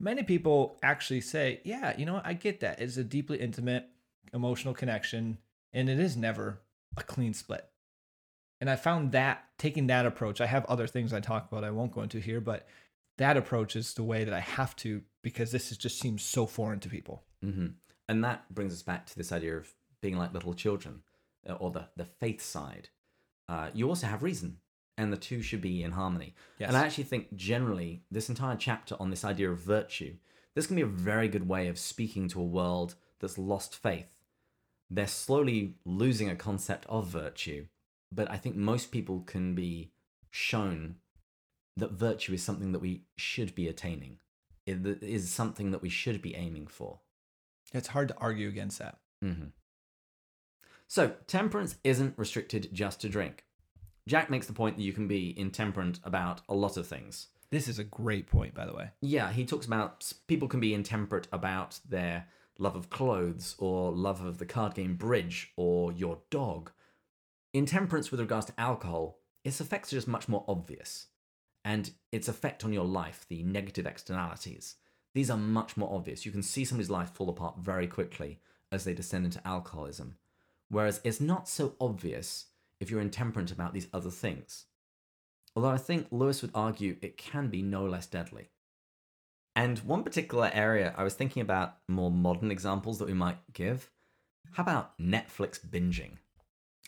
many 0.00 0.22
people 0.22 0.78
actually 0.82 1.20
say, 1.20 1.60
yeah, 1.64 1.96
you 1.96 2.04
know 2.06 2.14
what? 2.14 2.26
I 2.26 2.34
get 2.34 2.60
that. 2.60 2.80
It's 2.80 2.96
a 2.96 3.04
deeply 3.04 3.38
intimate, 3.38 3.88
emotional 4.32 4.74
connection, 4.74 5.38
and 5.72 5.88
it 5.88 6.00
is 6.00 6.16
never 6.16 6.60
a 6.96 7.02
clean 7.02 7.34
split. 7.34 7.68
And 8.60 8.70
I 8.70 8.76
found 8.76 9.12
that 9.12 9.44
taking 9.58 9.88
that 9.88 10.06
approach, 10.06 10.40
I 10.40 10.46
have 10.46 10.64
other 10.66 10.86
things 10.86 11.12
I 11.12 11.20
talk 11.20 11.50
about 11.50 11.64
I 11.64 11.70
won't 11.70 11.92
go 11.92 12.02
into 12.02 12.18
here, 12.18 12.40
but 12.40 12.66
that 13.18 13.36
approach 13.36 13.76
is 13.76 13.94
the 13.94 14.02
way 14.02 14.24
that 14.24 14.34
I 14.34 14.40
have 14.40 14.74
to 14.76 15.02
because 15.22 15.52
this 15.52 15.70
is, 15.70 15.78
just 15.78 16.00
seems 16.00 16.22
so 16.22 16.46
foreign 16.46 16.80
to 16.80 16.88
people. 16.88 17.24
hmm 17.42 17.66
And 18.08 18.24
that 18.24 18.52
brings 18.54 18.72
us 18.72 18.82
back 18.82 19.06
to 19.06 19.16
this 19.16 19.32
idea 19.32 19.56
of 19.56 19.72
being 20.00 20.16
like 20.16 20.32
little 20.32 20.54
children, 20.54 21.02
uh, 21.48 21.54
or 21.54 21.70
the 21.70 21.88
the 21.96 22.04
faith 22.04 22.42
side. 22.42 22.88
Uh, 23.48 23.70
you 23.74 23.88
also 23.88 24.06
have 24.06 24.22
reason, 24.22 24.58
and 24.96 25.12
the 25.12 25.16
two 25.16 25.42
should 25.42 25.60
be 25.60 25.82
in 25.82 25.92
harmony. 25.92 26.34
Yes. 26.58 26.68
And 26.68 26.76
I 26.76 26.84
actually 26.84 27.04
think 27.04 27.34
generally 27.34 28.02
this 28.10 28.28
entire 28.28 28.56
chapter 28.56 28.96
on 29.00 29.10
this 29.10 29.24
idea 29.24 29.50
of 29.50 29.58
virtue, 29.58 30.14
this 30.54 30.66
can 30.66 30.76
be 30.76 30.82
a 30.82 30.86
very 30.86 31.28
good 31.28 31.48
way 31.48 31.68
of 31.68 31.78
speaking 31.78 32.28
to 32.28 32.40
a 32.40 32.44
world 32.44 32.94
that's 33.20 33.38
lost 33.38 33.74
faith. 33.74 34.18
They're 34.90 35.06
slowly 35.06 35.74
losing 35.84 36.28
a 36.28 36.36
concept 36.36 36.86
of 36.88 37.08
virtue, 37.08 37.66
but 38.12 38.30
I 38.30 38.36
think 38.36 38.54
most 38.54 38.92
people 38.92 39.20
can 39.20 39.54
be 39.54 39.92
shown 40.30 40.96
that 41.76 41.92
virtue 41.92 42.32
is 42.34 42.42
something 42.42 42.72
that 42.72 42.80
we 42.80 43.02
should 43.16 43.54
be 43.54 43.66
attaining. 43.66 44.18
It 44.66 45.02
is 45.02 45.30
something 45.30 45.72
that 45.72 45.82
we 45.82 45.88
should 45.88 46.22
be 46.22 46.36
aiming 46.36 46.68
for. 46.68 47.00
It's 47.72 47.88
hard 47.88 48.08
to 48.08 48.16
argue 48.18 48.48
against 48.48 48.78
that. 48.78 48.98
hmm 49.20 49.46
So, 50.86 51.14
temperance 51.26 51.76
isn't 51.82 52.16
restricted 52.16 52.68
just 52.72 53.00
to 53.00 53.08
drink. 53.08 53.44
Jack 54.06 54.28
makes 54.28 54.46
the 54.46 54.52
point 54.52 54.76
that 54.76 54.82
you 54.82 54.92
can 54.92 55.08
be 55.08 55.38
intemperate 55.38 55.98
about 56.04 56.42
a 56.48 56.54
lot 56.54 56.76
of 56.76 56.86
things. 56.86 57.28
This 57.50 57.68
is 57.68 57.78
a 57.78 57.84
great 57.84 58.26
point, 58.26 58.54
by 58.54 58.66
the 58.66 58.74
way. 58.74 58.90
Yeah, 59.00 59.32
he 59.32 59.44
talks 59.44 59.66
about 59.66 60.12
people 60.26 60.48
can 60.48 60.60
be 60.60 60.74
intemperate 60.74 61.28
about 61.32 61.80
their 61.88 62.26
love 62.58 62.76
of 62.76 62.90
clothes 62.90 63.54
or 63.58 63.92
love 63.92 64.24
of 64.24 64.38
the 64.38 64.46
card 64.46 64.74
game 64.74 64.94
bridge 64.96 65.52
or 65.56 65.92
your 65.92 66.18
dog. 66.30 66.70
Intemperance 67.52 68.10
with 68.10 68.20
regards 68.20 68.46
to 68.46 68.60
alcohol, 68.60 69.20
its 69.44 69.60
effects 69.60 69.92
are 69.92 69.96
just 69.96 70.08
much 70.08 70.28
more 70.28 70.44
obvious. 70.48 71.06
And 71.64 71.92
its 72.12 72.28
effect 72.28 72.64
on 72.64 72.72
your 72.72 72.84
life, 72.84 73.24
the 73.28 73.42
negative 73.42 73.86
externalities, 73.86 74.76
these 75.14 75.30
are 75.30 75.38
much 75.38 75.76
more 75.76 75.94
obvious. 75.94 76.26
You 76.26 76.32
can 76.32 76.42
see 76.42 76.64
somebody's 76.64 76.90
life 76.90 77.10
fall 77.10 77.30
apart 77.30 77.58
very 77.58 77.86
quickly 77.86 78.40
as 78.70 78.84
they 78.84 78.92
descend 78.92 79.24
into 79.24 79.46
alcoholism. 79.46 80.16
Whereas 80.68 81.00
it's 81.04 81.20
not 81.20 81.48
so 81.48 81.74
obvious 81.80 82.46
if 82.80 82.90
you're 82.90 83.00
intemperate 83.00 83.50
about 83.50 83.72
these 83.72 83.88
other 83.92 84.10
things. 84.10 84.66
Although 85.56 85.70
I 85.70 85.76
think 85.78 86.08
Lewis 86.10 86.42
would 86.42 86.50
argue 86.54 86.96
it 87.00 87.16
can 87.16 87.48
be 87.48 87.62
no 87.62 87.84
less 87.84 88.06
deadly. 88.06 88.50
And 89.56 89.78
one 89.80 90.02
particular 90.02 90.50
area 90.52 90.92
I 90.96 91.04
was 91.04 91.14
thinking 91.14 91.40
about 91.42 91.76
more 91.88 92.10
modern 92.10 92.50
examples 92.50 92.98
that 92.98 93.06
we 93.06 93.14
might 93.14 93.38
give. 93.52 93.90
How 94.52 94.62
about 94.64 94.98
Netflix 94.98 95.60
binging? 95.64 96.16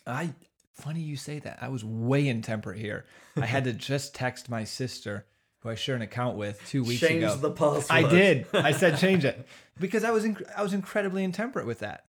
I 0.05 0.33
funny 0.73 0.99
you 1.01 1.15
say 1.15 1.39
that. 1.39 1.59
I 1.61 1.69
was 1.69 1.83
way 1.85 2.27
intemperate 2.27 2.79
here. 2.79 3.05
I 3.37 3.45
had 3.45 3.63
to 3.63 3.73
just 3.91 4.13
text 4.13 4.49
my 4.49 4.63
sister, 4.65 5.25
who 5.61 5.69
I 5.69 5.75
share 5.75 5.95
an 5.95 6.01
account 6.01 6.37
with, 6.37 6.61
two 6.67 6.83
weeks 6.83 6.99
Change 7.01 7.23
ago. 7.23 7.35
the 7.37 7.51
password. 7.51 7.85
I 7.89 8.09
did. 8.09 8.47
I 8.53 8.71
said 8.73 8.97
change 8.99 9.23
it 9.25 9.47
because 9.79 10.03
I 10.03 10.11
was 10.11 10.25
inc- 10.25 10.43
I 10.55 10.61
was 10.61 10.73
incredibly 10.73 11.23
intemperate 11.23 11.65
with 11.65 11.79
that, 11.79 12.05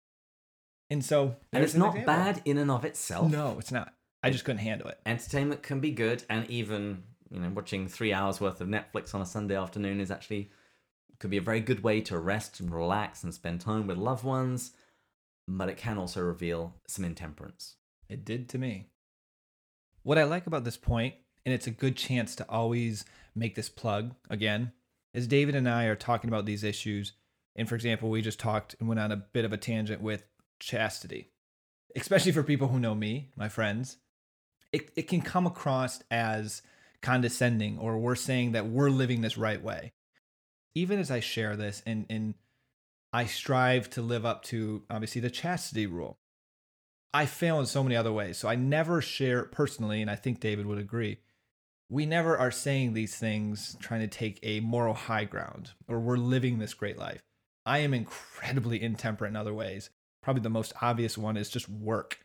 and 0.94 1.04
so 1.04 1.36
And 1.52 1.64
it's 1.64 1.74
an 1.74 1.80
not 1.80 1.96
example. 1.96 2.14
bad 2.14 2.42
in 2.46 2.58
and 2.58 2.72
of 2.72 2.86
itself. 2.86 3.30
No, 3.32 3.58
it's 3.60 3.72
not. 3.72 3.94
I 4.24 4.30
just 4.30 4.46
couldn't 4.46 4.60
handle 4.60 4.88
it. 4.88 5.00
Entertainment 5.06 5.62
can 5.64 5.80
be 5.82 5.92
good, 5.92 6.24
and 6.30 6.50
even 6.50 7.04
you 7.30 7.40
know 7.40 7.50
watching 7.50 7.88
three 7.88 8.14
hours 8.14 8.40
worth 8.40 8.62
of 8.62 8.68
Netflix 8.70 9.14
on 9.14 9.22
a 9.22 9.26
Sunday 9.26 9.56
afternoon 9.58 10.00
is 10.00 10.12
actually 10.12 10.50
could 11.20 11.30
be 11.30 11.38
a 11.38 11.42
very 11.42 11.60
good 11.60 11.84
way 11.84 12.00
to 12.02 12.18
rest 12.18 12.60
and 12.60 12.74
relax 12.74 13.24
and 13.24 13.34
spend 13.34 13.60
time 13.62 13.88
with 13.88 13.98
loved 13.98 14.24
ones. 14.24 14.72
But 15.48 15.68
it 15.68 15.78
can 15.78 15.98
also 15.98 16.22
reveal 16.22 16.76
some 16.88 17.04
intemperance. 17.04 17.76
It 18.08 18.24
did 18.24 18.48
to 18.50 18.58
me. 18.58 18.88
What 20.04 20.18
I 20.18 20.24
like 20.24 20.48
about 20.48 20.64
this 20.64 20.78
point, 20.78 21.16
and 21.46 21.54
it's 21.54 21.68
a 21.68 21.72
good 21.72 21.96
chance 21.98 22.36
to 22.38 22.50
always 22.50 23.04
make 23.36 23.56
this 23.56 23.70
plug 23.70 24.16
again, 24.30 24.72
is 25.14 25.28
David 25.28 25.56
and 25.56 25.68
I 25.68 25.86
are 25.86 25.96
talking 25.96 26.30
about 26.30 26.46
these 26.46 26.64
issues. 26.64 27.14
And 27.56 27.68
for 27.70 27.76
example, 27.76 28.10
we 28.10 28.22
just 28.22 28.40
talked 28.40 28.76
and 28.80 28.88
went 28.88 29.00
on 29.00 29.12
a 29.12 29.18
bit 29.18 29.46
of 29.46 29.54
a 29.54 29.58
tangent 29.58 30.02
with 30.02 30.24
chastity, 30.64 31.30
especially 31.96 32.32
for 32.32 32.44
people 32.44 32.70
who 32.70 32.80
know 32.80 32.96
me, 32.96 33.32
my 33.36 33.50
friends. 33.50 33.98
It, 34.72 34.90
it 34.96 35.08
can 35.08 35.22
come 35.22 35.46
across 35.46 36.02
as 36.10 36.62
condescending 37.02 37.78
or 37.78 37.98
we're 37.98 38.16
saying 38.16 38.54
that 38.54 38.68
we're 38.68 38.90
living 38.90 39.22
this 39.22 39.38
right 39.38 39.62
way. 39.62 39.94
Even 40.74 41.00
as 41.00 41.12
I 41.12 41.20
share 41.20 41.56
this 41.56 41.84
and, 41.86 42.06
and 42.10 42.34
I 43.12 43.26
strive 43.26 43.92
to 43.92 44.02
live 44.02 44.26
up 44.26 44.44
to 44.46 44.84
obviously 44.90 45.22
the 45.22 45.30
chastity 45.30 45.86
rule. 45.86 46.18
I 47.14 47.28
fail 47.28 47.60
in 47.60 47.68
so 47.68 47.84
many 47.84 47.96
other 47.96 48.12
ways. 48.12 48.40
So 48.40 48.48
I 48.48 48.56
never 48.56 49.00
share 49.00 49.44
personally, 49.44 50.02
and 50.02 50.10
I 50.10 50.16
think 50.16 50.40
David 50.40 50.66
would 50.66 50.80
agree. 50.80 51.20
We 51.90 52.08
never 52.08 52.36
are 52.36 52.50
saying 52.50 52.94
these 52.94 53.16
things 53.16 53.78
trying 53.80 54.00
to 54.00 54.08
take 54.08 54.40
a 54.42 54.62
moral 54.62 54.96
high 54.96 55.26
ground 55.26 55.72
or 55.88 56.00
we're 56.00 56.18
living 56.18 56.58
this 56.58 56.74
great 56.74 56.98
life. 56.98 57.22
I 57.68 57.80
am 57.80 57.94
incredibly 57.94 58.82
intemperate 58.82 59.30
in 59.30 59.36
other 59.36 59.54
ways. 59.54 59.92
Probably 60.24 60.42
the 60.42 60.50
most 60.50 60.74
obvious 60.82 61.18
one 61.18 61.38
is 61.38 61.50
just 61.50 61.70
work. 61.70 62.18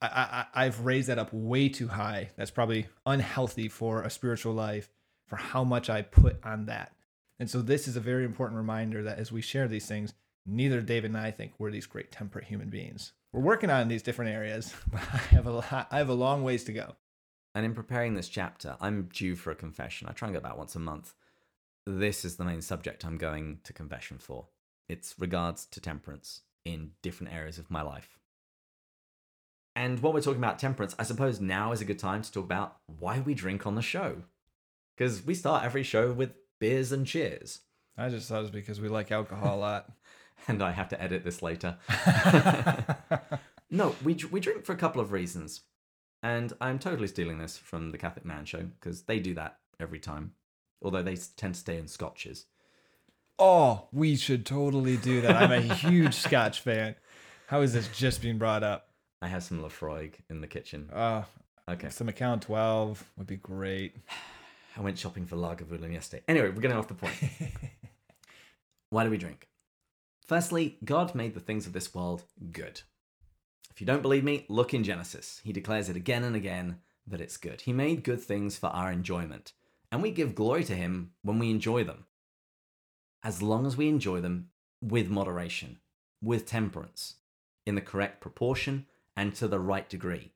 I, 0.00 0.46
I, 0.54 0.64
I've 0.66 0.84
raised 0.84 1.08
that 1.08 1.18
up 1.18 1.32
way 1.32 1.68
too 1.68 1.88
high. 1.88 2.28
That's 2.36 2.50
probably 2.50 2.86
unhealthy 3.06 3.68
for 3.68 4.02
a 4.02 4.10
spiritual 4.10 4.52
life, 4.52 4.90
for 5.26 5.36
how 5.36 5.64
much 5.64 5.90
I 5.90 6.02
put 6.02 6.38
on 6.44 6.66
that. 6.66 6.92
And 7.40 7.48
so 7.48 7.62
this 7.62 7.88
is 7.88 7.96
a 7.96 8.00
very 8.00 8.24
important 8.24 8.58
reminder 8.58 9.02
that 9.04 9.18
as 9.18 9.32
we 9.32 9.40
share 9.40 9.66
these 9.66 9.86
things, 9.86 10.12
neither 10.44 10.82
David 10.82 11.10
and 11.10 11.18
I 11.18 11.30
think 11.30 11.52
we're 11.58 11.70
these 11.70 11.86
great 11.86 12.12
temperate 12.12 12.44
human 12.44 12.68
beings. 12.68 13.12
We're 13.32 13.40
working 13.40 13.70
on 13.70 13.88
these 13.88 14.02
different 14.02 14.32
areas, 14.32 14.74
but 14.92 15.00
I 15.00 15.18
have 15.34 15.46
a 15.46 15.52
lot, 15.52 15.88
I 15.90 15.98
have 15.98 16.10
a 16.10 16.14
long 16.14 16.44
ways 16.44 16.64
to 16.64 16.72
go. 16.72 16.96
And 17.54 17.64
in 17.64 17.74
preparing 17.74 18.14
this 18.14 18.28
chapter, 18.28 18.76
I'm 18.80 19.08
due 19.12 19.34
for 19.34 19.50
a 19.50 19.56
confession. 19.56 20.08
I 20.08 20.12
try 20.12 20.28
and 20.28 20.34
go 20.34 20.38
about 20.38 20.58
once 20.58 20.76
a 20.76 20.80
month. 20.80 21.14
This 21.86 22.24
is 22.24 22.36
the 22.36 22.44
main 22.44 22.60
subject 22.60 23.04
I'm 23.04 23.16
going 23.16 23.60
to 23.64 23.72
confession 23.72 24.18
for. 24.18 24.48
It's 24.88 25.14
regards 25.18 25.64
to 25.66 25.80
temperance 25.80 26.42
in 26.64 26.92
different 27.02 27.32
areas 27.32 27.58
of 27.58 27.70
my 27.70 27.82
life. 27.82 28.18
And 29.76 30.00
while 30.00 30.12
we're 30.12 30.20
talking 30.20 30.42
about 30.42 30.58
temperance, 30.58 30.94
I 30.98 31.04
suppose 31.04 31.40
now 31.40 31.72
is 31.72 31.80
a 31.80 31.84
good 31.84 31.98
time 31.98 32.22
to 32.22 32.32
talk 32.32 32.44
about 32.44 32.78
why 32.86 33.20
we 33.20 33.34
drink 33.34 33.66
on 33.66 33.76
the 33.76 33.82
show. 33.82 34.22
Because 34.96 35.24
we 35.24 35.34
start 35.34 35.64
every 35.64 35.84
show 35.84 36.12
with 36.12 36.32
beers 36.58 36.90
and 36.90 37.06
cheers. 37.06 37.60
I 37.96 38.08
just 38.08 38.28
thought 38.28 38.38
it 38.38 38.42
was 38.42 38.50
because 38.50 38.80
we 38.80 38.88
like 38.88 39.12
alcohol 39.12 39.56
a 39.56 39.60
lot. 39.60 39.92
And 40.48 40.62
I 40.62 40.72
have 40.72 40.88
to 40.88 41.00
edit 41.00 41.24
this 41.24 41.42
later. 41.42 41.76
No, 43.70 43.94
we 44.02 44.14
we 44.30 44.40
drink 44.40 44.64
for 44.64 44.72
a 44.72 44.76
couple 44.76 45.00
of 45.00 45.12
reasons, 45.12 45.62
and 46.22 46.52
I'm 46.60 46.78
totally 46.78 47.08
stealing 47.08 47.38
this 47.38 47.58
from 47.58 47.90
the 47.90 47.98
Catholic 47.98 48.24
Man 48.24 48.46
Show 48.46 48.62
because 48.62 49.02
they 49.02 49.18
do 49.18 49.34
that 49.34 49.58
every 49.78 50.00
time, 50.00 50.32
although 50.80 51.02
they 51.02 51.16
tend 51.36 51.54
to 51.54 51.60
stay 51.60 51.76
in 51.76 51.86
scotches. 51.86 52.46
Oh, 53.38 53.86
we 53.92 54.16
should 54.16 54.44
totally 54.44 54.96
do 54.96 55.20
that. 55.20 55.36
I'm 55.36 55.52
a 55.52 55.60
huge 55.74 56.14
Scotch 56.26 56.60
fan. 56.60 56.96
How 57.46 57.60
is 57.60 57.72
this 57.72 57.88
just 57.88 58.20
being 58.20 58.38
brought 58.38 58.62
up? 58.62 58.88
I 59.22 59.28
have 59.28 59.42
some 59.42 59.60
Laphroaig 59.60 60.14
in 60.28 60.40
the 60.40 60.46
kitchen. 60.46 60.90
Uh, 60.92 61.22
Okay, 61.68 61.90
some 61.90 62.08
account 62.08 62.42
12 62.42 63.04
would 63.18 63.26
be 63.26 63.36
great. 63.36 63.94
I 64.76 64.80
went 64.80 64.98
shopping 64.98 65.26
for 65.26 65.36
Lagavulin 65.36 65.92
yesterday. 65.92 66.22
Anyway, 66.26 66.48
we're 66.48 66.62
getting 66.62 66.76
off 66.76 66.88
the 66.88 66.94
point. 66.94 67.14
Why 68.90 69.04
do 69.04 69.10
we 69.10 69.18
drink? 69.18 69.48
Firstly, 70.24 70.78
God 70.84 71.14
made 71.14 71.34
the 71.34 71.40
things 71.40 71.66
of 71.66 71.74
this 71.74 71.94
world 71.94 72.22
good. 72.52 72.80
If 73.70 73.80
you 73.80 73.86
don't 73.86 74.02
believe 74.02 74.24
me, 74.24 74.46
look 74.48 74.72
in 74.72 74.82
Genesis. 74.82 75.42
He 75.44 75.52
declares 75.52 75.88
it 75.90 75.96
again 75.96 76.24
and 76.24 76.34
again 76.34 76.78
that 77.06 77.20
it's 77.20 77.36
good. 77.36 77.62
He 77.62 77.72
made 77.72 78.02
good 78.02 78.20
things 78.20 78.56
for 78.56 78.68
our 78.68 78.90
enjoyment, 78.90 79.52
and 79.92 80.02
we 80.02 80.10
give 80.10 80.34
glory 80.34 80.64
to 80.64 80.74
Him 80.74 81.12
when 81.22 81.38
we 81.38 81.50
enjoy 81.50 81.84
them. 81.84 82.04
As 83.22 83.42
long 83.42 83.66
as 83.66 83.76
we 83.76 83.88
enjoy 83.88 84.20
them 84.20 84.50
with 84.80 85.08
moderation, 85.08 85.80
with 86.22 86.46
temperance, 86.46 87.16
in 87.66 87.74
the 87.74 87.80
correct 87.80 88.20
proportion, 88.20 88.86
and 89.16 89.34
to 89.34 89.48
the 89.48 89.60
right 89.60 89.88
degree. 89.88 90.32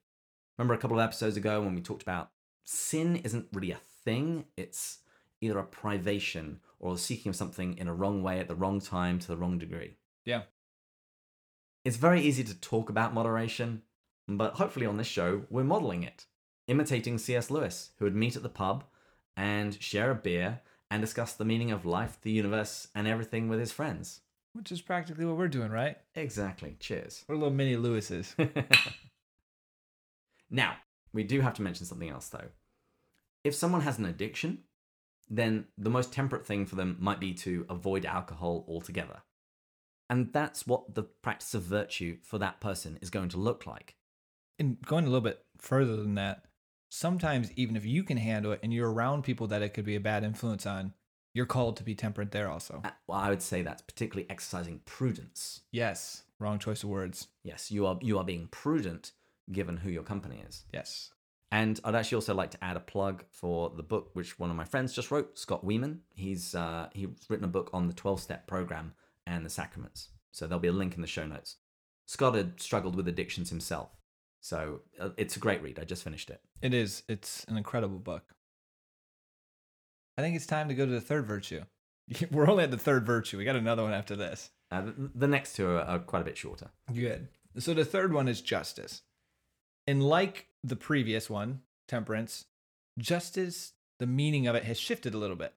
Remember 0.58 0.74
a 0.74 0.78
couple 0.78 0.98
of 0.98 1.04
episodes 1.04 1.36
ago 1.36 1.62
when 1.62 1.74
we 1.74 1.80
talked 1.80 2.02
about 2.02 2.30
sin 2.64 3.16
isn't 3.16 3.46
really 3.52 3.70
a 3.70 3.80
thing, 4.04 4.44
it's 4.56 4.98
either 5.40 5.58
a 5.58 5.64
privation 5.64 6.60
or 6.78 6.92
the 6.92 7.00
seeking 7.00 7.30
of 7.30 7.36
something 7.36 7.76
in 7.78 7.88
a 7.88 7.94
wrong 7.94 8.22
way 8.22 8.38
at 8.38 8.48
the 8.48 8.54
wrong 8.54 8.80
time 8.80 9.18
to 9.18 9.28
the 9.28 9.36
wrong 9.36 9.58
degree. 9.58 9.96
Yeah. 10.24 10.42
It's 11.84 11.96
very 11.96 12.20
easy 12.20 12.44
to 12.44 12.54
talk 12.54 12.90
about 12.90 13.14
moderation, 13.14 13.82
but 14.28 14.54
hopefully 14.54 14.86
on 14.86 14.96
this 14.96 15.06
show, 15.06 15.42
we're 15.50 15.64
modeling 15.64 16.02
it, 16.02 16.26
imitating 16.68 17.18
C.S. 17.18 17.50
Lewis, 17.50 17.90
who 17.98 18.04
would 18.04 18.14
meet 18.14 18.36
at 18.36 18.42
the 18.42 18.48
pub 18.48 18.84
and 19.36 19.80
share 19.82 20.10
a 20.10 20.14
beer 20.14 20.60
and 20.92 21.00
discuss 21.00 21.32
the 21.32 21.44
meaning 21.46 21.70
of 21.70 21.86
life, 21.86 22.18
the 22.20 22.30
universe, 22.30 22.86
and 22.94 23.08
everything 23.08 23.48
with 23.48 23.58
his 23.58 23.72
friends. 23.72 24.20
Which 24.52 24.70
is 24.70 24.82
practically 24.82 25.24
what 25.24 25.38
we're 25.38 25.48
doing, 25.48 25.72
right? 25.72 25.96
Exactly. 26.14 26.76
Cheers. 26.80 27.24
We're 27.26 27.36
little 27.36 27.50
mini 27.50 27.76
Lewises. 27.76 28.34
now, 30.50 30.76
we 31.14 31.24
do 31.24 31.40
have 31.40 31.54
to 31.54 31.62
mention 31.62 31.86
something 31.86 32.10
else 32.10 32.28
though. 32.28 32.48
If 33.42 33.54
someone 33.54 33.80
has 33.80 33.98
an 33.98 34.04
addiction, 34.04 34.64
then 35.30 35.64
the 35.78 35.88
most 35.88 36.12
temperate 36.12 36.44
thing 36.44 36.66
for 36.66 36.76
them 36.76 36.98
might 37.00 37.20
be 37.20 37.32
to 37.34 37.64
avoid 37.70 38.04
alcohol 38.04 38.66
altogether. 38.68 39.22
And 40.10 40.30
that's 40.30 40.66
what 40.66 40.94
the 40.94 41.04
practice 41.04 41.54
of 41.54 41.62
virtue 41.62 42.18
for 42.22 42.36
that 42.36 42.60
person 42.60 42.98
is 43.00 43.08
going 43.08 43.30
to 43.30 43.38
look 43.38 43.66
like. 43.66 43.96
and 44.58 44.76
going 44.84 45.06
a 45.06 45.08
little 45.08 45.22
bit 45.22 45.42
further 45.56 45.96
than 45.96 46.16
that, 46.16 46.44
sometimes 46.92 47.50
even 47.56 47.74
if 47.74 47.86
you 47.86 48.04
can 48.04 48.18
handle 48.18 48.52
it 48.52 48.60
and 48.62 48.72
you're 48.72 48.92
around 48.92 49.24
people 49.24 49.46
that 49.46 49.62
it 49.62 49.70
could 49.72 49.86
be 49.86 49.96
a 49.96 50.00
bad 50.00 50.22
influence 50.22 50.66
on, 50.66 50.92
you're 51.32 51.46
called 51.46 51.78
to 51.78 51.82
be 51.82 51.94
temperate 51.94 52.32
there 52.32 52.50
also. 52.50 52.82
Uh, 52.84 52.90
Well, 53.06 53.18
I 53.18 53.30
would 53.30 53.40
say 53.40 53.62
that's 53.62 53.80
particularly 53.80 54.28
exercising 54.28 54.80
prudence. 54.84 55.62
Yes, 55.70 56.24
wrong 56.38 56.58
choice 56.58 56.82
of 56.82 56.90
words. 56.90 57.28
Yes, 57.42 57.70
you 57.70 57.86
are 57.86 57.98
you 58.02 58.18
are 58.18 58.24
being 58.24 58.46
prudent 58.48 59.12
given 59.50 59.78
who 59.78 59.90
your 59.90 60.02
company 60.02 60.44
is. 60.46 60.64
Yes. 60.72 61.10
And 61.50 61.80
I'd 61.84 61.94
actually 61.94 62.16
also 62.16 62.34
like 62.34 62.50
to 62.52 62.64
add 62.64 62.76
a 62.76 62.80
plug 62.80 63.24
for 63.30 63.70
the 63.74 63.82
book 63.82 64.10
which 64.12 64.38
one 64.38 64.50
of 64.50 64.56
my 64.56 64.64
friends 64.64 64.94
just 64.94 65.10
wrote, 65.10 65.38
Scott 65.38 65.64
Weeman. 65.64 66.00
He's 66.14 66.54
uh, 66.54 66.88
he's 66.92 67.08
written 67.30 67.46
a 67.46 67.48
book 67.56 67.70
on 67.72 67.86
the 67.86 67.94
12 67.94 68.20
step 68.20 68.46
program 68.46 68.92
and 69.26 69.46
the 69.46 69.50
sacraments. 69.50 70.10
So 70.30 70.46
there'll 70.46 70.60
be 70.60 70.68
a 70.68 70.72
link 70.72 70.94
in 70.94 71.00
the 71.00 71.06
show 71.06 71.26
notes. 71.26 71.56
Scott 72.04 72.34
had 72.34 72.60
struggled 72.60 72.96
with 72.96 73.08
addictions 73.08 73.48
himself. 73.48 73.88
So 74.42 74.80
uh, 75.00 75.10
it's 75.16 75.36
a 75.36 75.38
great 75.38 75.62
read. 75.62 75.78
I 75.78 75.84
just 75.84 76.02
finished 76.02 76.28
it. 76.28 76.40
It 76.60 76.74
is. 76.74 77.04
It's 77.08 77.44
an 77.44 77.56
incredible 77.56 78.00
book. 78.00 78.34
I 80.18 80.22
think 80.22 80.36
it's 80.36 80.46
time 80.46 80.68
to 80.68 80.74
go 80.74 80.84
to 80.84 80.90
the 80.90 81.00
third 81.00 81.26
virtue. 81.26 81.62
We're 82.30 82.50
only 82.50 82.64
at 82.64 82.72
the 82.72 82.76
third 82.76 83.06
virtue. 83.06 83.38
We 83.38 83.44
got 83.44 83.56
another 83.56 83.84
one 83.84 83.92
after 83.92 84.16
this. 84.16 84.50
Uh, 84.70 84.82
the, 84.82 85.10
the 85.14 85.28
next 85.28 85.54
two 85.54 85.68
are, 85.68 85.82
are 85.82 85.98
quite 86.00 86.22
a 86.22 86.24
bit 86.24 86.36
shorter. 86.36 86.70
Good. 86.92 87.28
So 87.58 87.72
the 87.72 87.84
third 87.84 88.12
one 88.12 88.26
is 88.26 88.40
justice. 88.40 89.02
And 89.86 90.02
like 90.02 90.48
the 90.64 90.76
previous 90.76 91.30
one, 91.30 91.60
temperance, 91.86 92.46
justice, 92.98 93.72
the 94.00 94.06
meaning 94.06 94.48
of 94.48 94.56
it 94.56 94.64
has 94.64 94.78
shifted 94.78 95.14
a 95.14 95.18
little 95.18 95.36
bit. 95.36 95.54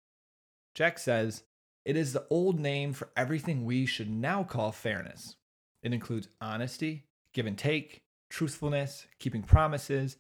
Jack 0.76 1.00
says, 1.00 1.44
It 1.86 1.98
is 1.98 2.14
the 2.14 2.26
old 2.30 2.60
name 2.60 2.94
for 2.94 3.10
everything 3.18 3.66
we 3.66 3.88
should 3.88 4.12
now 4.12 4.44
call 4.44 4.72
fairness. 4.72 5.38
It 5.82 5.94
includes 5.94 6.28
honesty, 6.40 7.06
give 7.34 7.48
and 7.48 7.58
take, 7.58 8.05
truthfulness, 8.36 9.08
keeping 9.18 9.42
promises, 9.42 10.18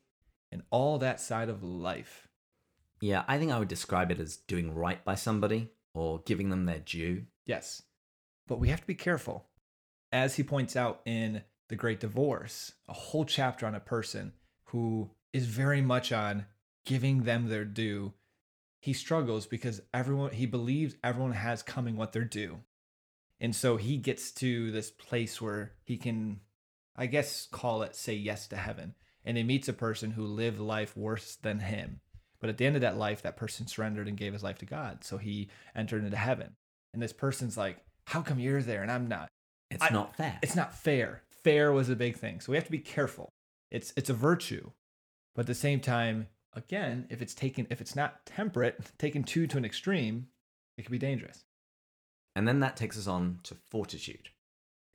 and 0.49 0.61
all 0.69 0.97
that 0.97 1.19
side 1.19 1.49
of 1.49 1.61
life. 1.61 2.29
Yeah, 3.01 3.25
I 3.27 3.37
think 3.37 3.51
I 3.51 3.59
would 3.59 3.67
describe 3.67 4.09
it 4.09 4.21
as 4.21 4.37
doing 4.37 4.73
right 4.73 5.03
by 5.03 5.15
somebody 5.15 5.71
or 5.93 6.21
giving 6.25 6.49
them 6.49 6.63
their 6.63 6.79
due. 6.79 7.25
Yes. 7.45 7.81
But 8.47 8.61
we 8.61 8.69
have 8.69 8.79
to 8.79 8.87
be 8.87 8.95
careful. 8.95 9.47
As 10.13 10.35
he 10.35 10.43
points 10.43 10.77
out 10.77 11.01
in 11.03 11.41
The 11.67 11.75
Great 11.75 11.99
Divorce, 11.99 12.71
a 12.87 12.93
whole 12.93 13.25
chapter 13.25 13.67
on 13.67 13.75
a 13.75 13.81
person 13.81 14.31
who 14.67 15.09
is 15.33 15.45
very 15.45 15.81
much 15.81 16.13
on 16.13 16.45
giving 16.85 17.23
them 17.23 17.49
their 17.49 17.65
due. 17.65 18.13
He 18.79 18.93
struggles 18.93 19.45
because 19.45 19.81
everyone 19.93 20.31
he 20.31 20.45
believes 20.45 20.95
everyone 21.03 21.33
has 21.33 21.61
coming 21.61 21.97
what 21.97 22.13
they're 22.13 22.23
due. 22.23 22.59
And 23.41 23.53
so 23.53 23.75
he 23.75 23.97
gets 23.97 24.31
to 24.35 24.71
this 24.71 24.89
place 24.89 25.41
where 25.41 25.73
he 25.83 25.97
can 25.97 26.39
I 26.95 27.05
guess 27.07 27.47
call 27.51 27.81
it 27.81 27.95
say 27.95 28.13
yes 28.13 28.47
to 28.47 28.57
heaven. 28.57 28.95
And 29.23 29.37
he 29.37 29.43
meets 29.43 29.67
a 29.67 29.73
person 29.73 30.11
who 30.11 30.25
lived 30.25 30.59
life 30.59 30.95
worse 30.95 31.35
than 31.35 31.59
him. 31.59 31.99
But 32.39 32.49
at 32.49 32.57
the 32.57 32.65
end 32.65 32.75
of 32.75 32.81
that 32.83 32.97
life, 32.97 33.23
that 33.23 33.37
person 33.37 33.65
surrendered 33.65 34.07
and 34.07 34.17
gave 34.17 34.33
his 34.33 34.43
life 34.43 34.59
to 34.59 34.65
God. 34.65 35.03
So 35.03 35.17
he 35.17 35.49
entered 35.75 36.03
into 36.03 36.17
heaven. 36.17 36.55
And 36.93 37.01
this 37.01 37.13
person's 37.13 37.57
like, 37.57 37.77
How 38.05 38.21
come 38.21 38.39
you're 38.39 38.61
there 38.61 38.81
and 38.81 38.91
I'm 38.91 39.07
not? 39.07 39.29
It's 39.71 39.83
I- 39.83 39.89
not 39.89 40.15
fair. 40.15 40.39
It's 40.41 40.55
not 40.55 40.75
fair. 40.75 41.23
Fair 41.43 41.71
was 41.71 41.89
a 41.89 41.95
big 41.95 42.17
thing. 42.17 42.39
So 42.39 42.51
we 42.51 42.57
have 42.57 42.65
to 42.65 42.71
be 42.71 42.79
careful. 42.79 43.29
It's 43.71 43.93
it's 43.97 44.09
a 44.09 44.13
virtue. 44.13 44.71
But 45.35 45.41
at 45.41 45.47
the 45.47 45.55
same 45.55 45.79
time, 45.79 46.27
again, 46.53 47.07
if 47.09 47.21
it's 47.21 47.33
taken 47.33 47.67
if 47.69 47.81
it's 47.81 47.95
not 47.95 48.25
temperate, 48.25 48.79
taken 48.97 49.23
too 49.23 49.47
to 49.47 49.57
an 49.57 49.65
extreme, 49.65 50.27
it 50.77 50.83
can 50.83 50.91
be 50.91 50.99
dangerous. 50.99 51.43
And 52.35 52.47
then 52.47 52.59
that 52.59 52.75
takes 52.75 52.97
us 52.97 53.07
on 53.07 53.39
to 53.43 53.55
fortitude. 53.55 54.29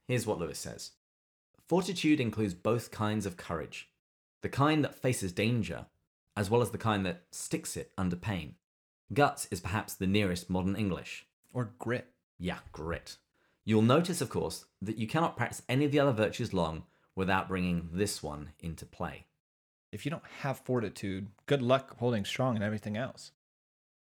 Here's 0.08 0.26
what 0.26 0.38
Lewis 0.38 0.58
says 0.58 0.92
Fortitude 1.70 2.18
includes 2.18 2.52
both 2.52 2.90
kinds 2.90 3.26
of 3.26 3.36
courage 3.36 3.90
the 4.42 4.48
kind 4.48 4.82
that 4.82 4.96
faces 4.96 5.30
danger, 5.30 5.86
as 6.36 6.50
well 6.50 6.62
as 6.62 6.70
the 6.70 6.78
kind 6.78 7.06
that 7.06 7.22
sticks 7.30 7.76
it 7.76 7.92
under 7.96 8.16
pain. 8.16 8.56
Guts 9.14 9.46
is 9.52 9.60
perhaps 9.60 9.94
the 9.94 10.08
nearest 10.08 10.50
modern 10.50 10.74
English. 10.74 11.26
Or 11.54 11.70
grit. 11.78 12.08
Yeah, 12.40 12.58
grit. 12.72 13.18
You'll 13.64 13.82
notice, 13.82 14.20
of 14.20 14.30
course, 14.30 14.64
that 14.82 14.96
you 14.96 15.06
cannot 15.06 15.36
practice 15.36 15.62
any 15.68 15.84
of 15.84 15.92
the 15.92 16.00
other 16.00 16.10
virtues 16.10 16.52
long 16.52 16.86
without 17.14 17.46
bringing 17.46 17.90
this 17.92 18.20
one 18.20 18.50
into 18.58 18.84
play. 18.84 19.26
If 19.92 20.04
you 20.04 20.10
don't 20.10 20.26
have 20.40 20.58
fortitude, 20.58 21.28
good 21.46 21.62
luck 21.62 21.96
holding 21.98 22.24
strong 22.24 22.56
in 22.56 22.64
everything 22.64 22.96
else. 22.96 23.30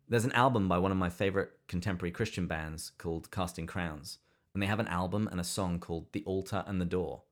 There's 0.09 0.25
an 0.25 0.33
album 0.33 0.67
by 0.67 0.79
one 0.79 0.93
of 0.93 0.97
my 0.97 1.11
favorite 1.11 1.51
contemporary 1.69 2.13
Christian 2.13 2.47
bands 2.47 2.93
called 2.97 3.31
Casting 3.31 3.67
Crowns, 3.67 4.17
and 4.55 4.63
they 4.63 4.67
have 4.67 4.81
an 4.81 4.89
album 4.89 5.29
and 5.31 5.39
a 5.39 5.45
song 5.45 5.79
called 5.79 6.07
The 6.13 6.25
Altar 6.25 6.65
and 6.67 6.81
the 6.81 6.87
Door. 6.87 7.25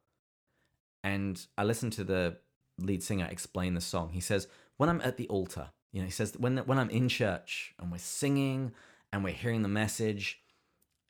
And 1.02 1.44
I 1.56 1.64
listened 1.64 1.92
to 1.94 2.04
the 2.04 2.38
lead 2.78 3.02
singer 3.02 3.26
explain 3.30 3.74
the 3.74 3.80
song. 3.80 4.10
He 4.10 4.20
says, 4.20 4.48
When 4.76 4.88
I'm 4.88 5.00
at 5.02 5.16
the 5.16 5.28
altar, 5.28 5.70
you 5.92 6.00
know, 6.00 6.06
he 6.06 6.12
says, 6.12 6.36
when, 6.38 6.58
when 6.58 6.78
I'm 6.78 6.90
in 6.90 7.08
church 7.08 7.74
and 7.78 7.90
we're 7.90 7.98
singing 7.98 8.72
and 9.12 9.24
we're 9.24 9.32
hearing 9.32 9.62
the 9.62 9.68
message, 9.68 10.40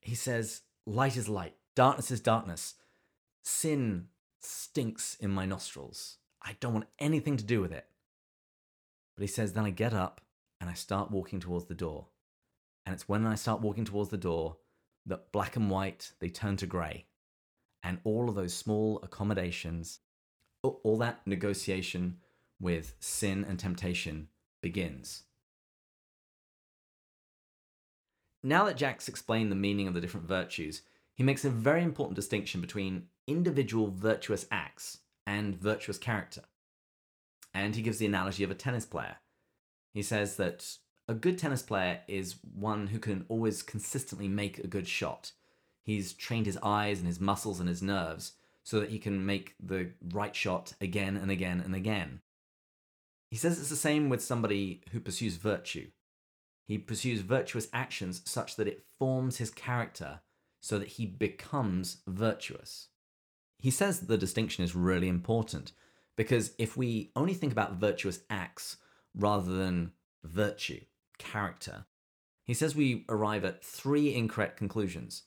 he 0.00 0.14
says, 0.14 0.62
Light 0.86 1.16
is 1.16 1.28
light, 1.28 1.54
darkness 1.74 2.10
is 2.10 2.20
darkness. 2.20 2.74
Sin 3.42 4.06
stinks 4.40 5.16
in 5.20 5.30
my 5.30 5.46
nostrils. 5.46 6.18
I 6.42 6.56
don't 6.60 6.74
want 6.74 6.88
anything 6.98 7.36
to 7.36 7.44
do 7.44 7.60
with 7.60 7.72
it. 7.72 7.86
But 9.16 9.22
he 9.22 9.28
says, 9.28 9.52
Then 9.52 9.64
I 9.64 9.70
get 9.70 9.92
up 9.92 10.20
and 10.60 10.70
I 10.70 10.74
start 10.74 11.10
walking 11.10 11.40
towards 11.40 11.66
the 11.66 11.74
door. 11.74 12.06
And 12.86 12.94
it's 12.94 13.08
when 13.08 13.26
I 13.26 13.34
start 13.34 13.60
walking 13.60 13.84
towards 13.84 14.10
the 14.10 14.16
door 14.16 14.56
that 15.06 15.32
black 15.32 15.56
and 15.56 15.70
white 15.70 16.12
they 16.20 16.28
turn 16.28 16.56
to 16.58 16.66
grey. 16.66 17.06
And 17.88 18.00
all 18.04 18.28
of 18.28 18.34
those 18.34 18.52
small 18.52 19.00
accommodations, 19.02 20.00
all 20.62 20.98
that 20.98 21.26
negotiation 21.26 22.18
with 22.60 22.94
sin 23.00 23.46
and 23.48 23.58
temptation 23.58 24.28
begins. 24.60 25.22
Now 28.44 28.66
that 28.66 28.76
Jack's 28.76 29.08
explained 29.08 29.50
the 29.50 29.56
meaning 29.56 29.88
of 29.88 29.94
the 29.94 30.02
different 30.02 30.28
virtues, 30.28 30.82
he 31.14 31.22
makes 31.22 31.46
a 31.46 31.50
very 31.50 31.82
important 31.82 32.14
distinction 32.14 32.60
between 32.60 33.06
individual 33.26 33.90
virtuous 33.90 34.44
acts 34.50 34.98
and 35.26 35.58
virtuous 35.58 35.96
character. 35.96 36.42
And 37.54 37.74
he 37.74 37.80
gives 37.80 37.96
the 37.96 38.04
analogy 38.04 38.44
of 38.44 38.50
a 38.50 38.54
tennis 38.54 38.84
player. 38.84 39.16
He 39.94 40.02
says 40.02 40.36
that 40.36 40.76
a 41.08 41.14
good 41.14 41.38
tennis 41.38 41.62
player 41.62 42.00
is 42.06 42.36
one 42.54 42.88
who 42.88 42.98
can 42.98 43.24
always 43.30 43.62
consistently 43.62 44.28
make 44.28 44.58
a 44.58 44.66
good 44.66 44.86
shot. 44.86 45.32
He's 45.88 46.12
trained 46.12 46.44
his 46.44 46.58
eyes 46.62 46.98
and 46.98 47.06
his 47.06 47.18
muscles 47.18 47.60
and 47.60 47.68
his 47.68 47.80
nerves 47.80 48.32
so 48.62 48.78
that 48.78 48.90
he 48.90 48.98
can 48.98 49.24
make 49.24 49.54
the 49.58 49.92
right 50.12 50.36
shot 50.36 50.74
again 50.82 51.16
and 51.16 51.30
again 51.30 51.62
and 51.64 51.74
again. 51.74 52.20
He 53.30 53.38
says 53.38 53.58
it's 53.58 53.70
the 53.70 53.74
same 53.76 54.10
with 54.10 54.22
somebody 54.22 54.82
who 54.92 55.00
pursues 55.00 55.36
virtue. 55.36 55.86
He 56.66 56.76
pursues 56.76 57.22
virtuous 57.22 57.68
actions 57.72 58.20
such 58.26 58.56
that 58.56 58.68
it 58.68 58.84
forms 58.98 59.38
his 59.38 59.50
character 59.50 60.20
so 60.60 60.78
that 60.78 60.88
he 60.88 61.06
becomes 61.06 62.02
virtuous. 62.06 62.88
He 63.58 63.70
says 63.70 64.00
the 64.00 64.18
distinction 64.18 64.64
is 64.64 64.76
really 64.76 65.08
important 65.08 65.72
because 66.18 66.52
if 66.58 66.76
we 66.76 67.12
only 67.16 67.32
think 67.32 67.50
about 67.50 67.80
virtuous 67.80 68.20
acts 68.28 68.76
rather 69.14 69.52
than 69.52 69.92
virtue, 70.22 70.82
character, 71.16 71.86
he 72.44 72.52
says 72.52 72.76
we 72.76 73.06
arrive 73.08 73.46
at 73.46 73.64
three 73.64 74.14
incorrect 74.14 74.58
conclusions. 74.58 75.22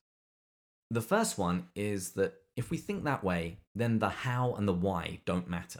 The 0.91 1.01
first 1.01 1.37
one 1.37 1.69
is 1.73 2.11
that 2.11 2.33
if 2.57 2.69
we 2.69 2.75
think 2.75 3.05
that 3.05 3.23
way, 3.23 3.59
then 3.73 3.99
the 3.99 4.09
how 4.09 4.55
and 4.55 4.67
the 4.67 4.73
why 4.73 5.21
don't 5.23 5.47
matter. 5.47 5.79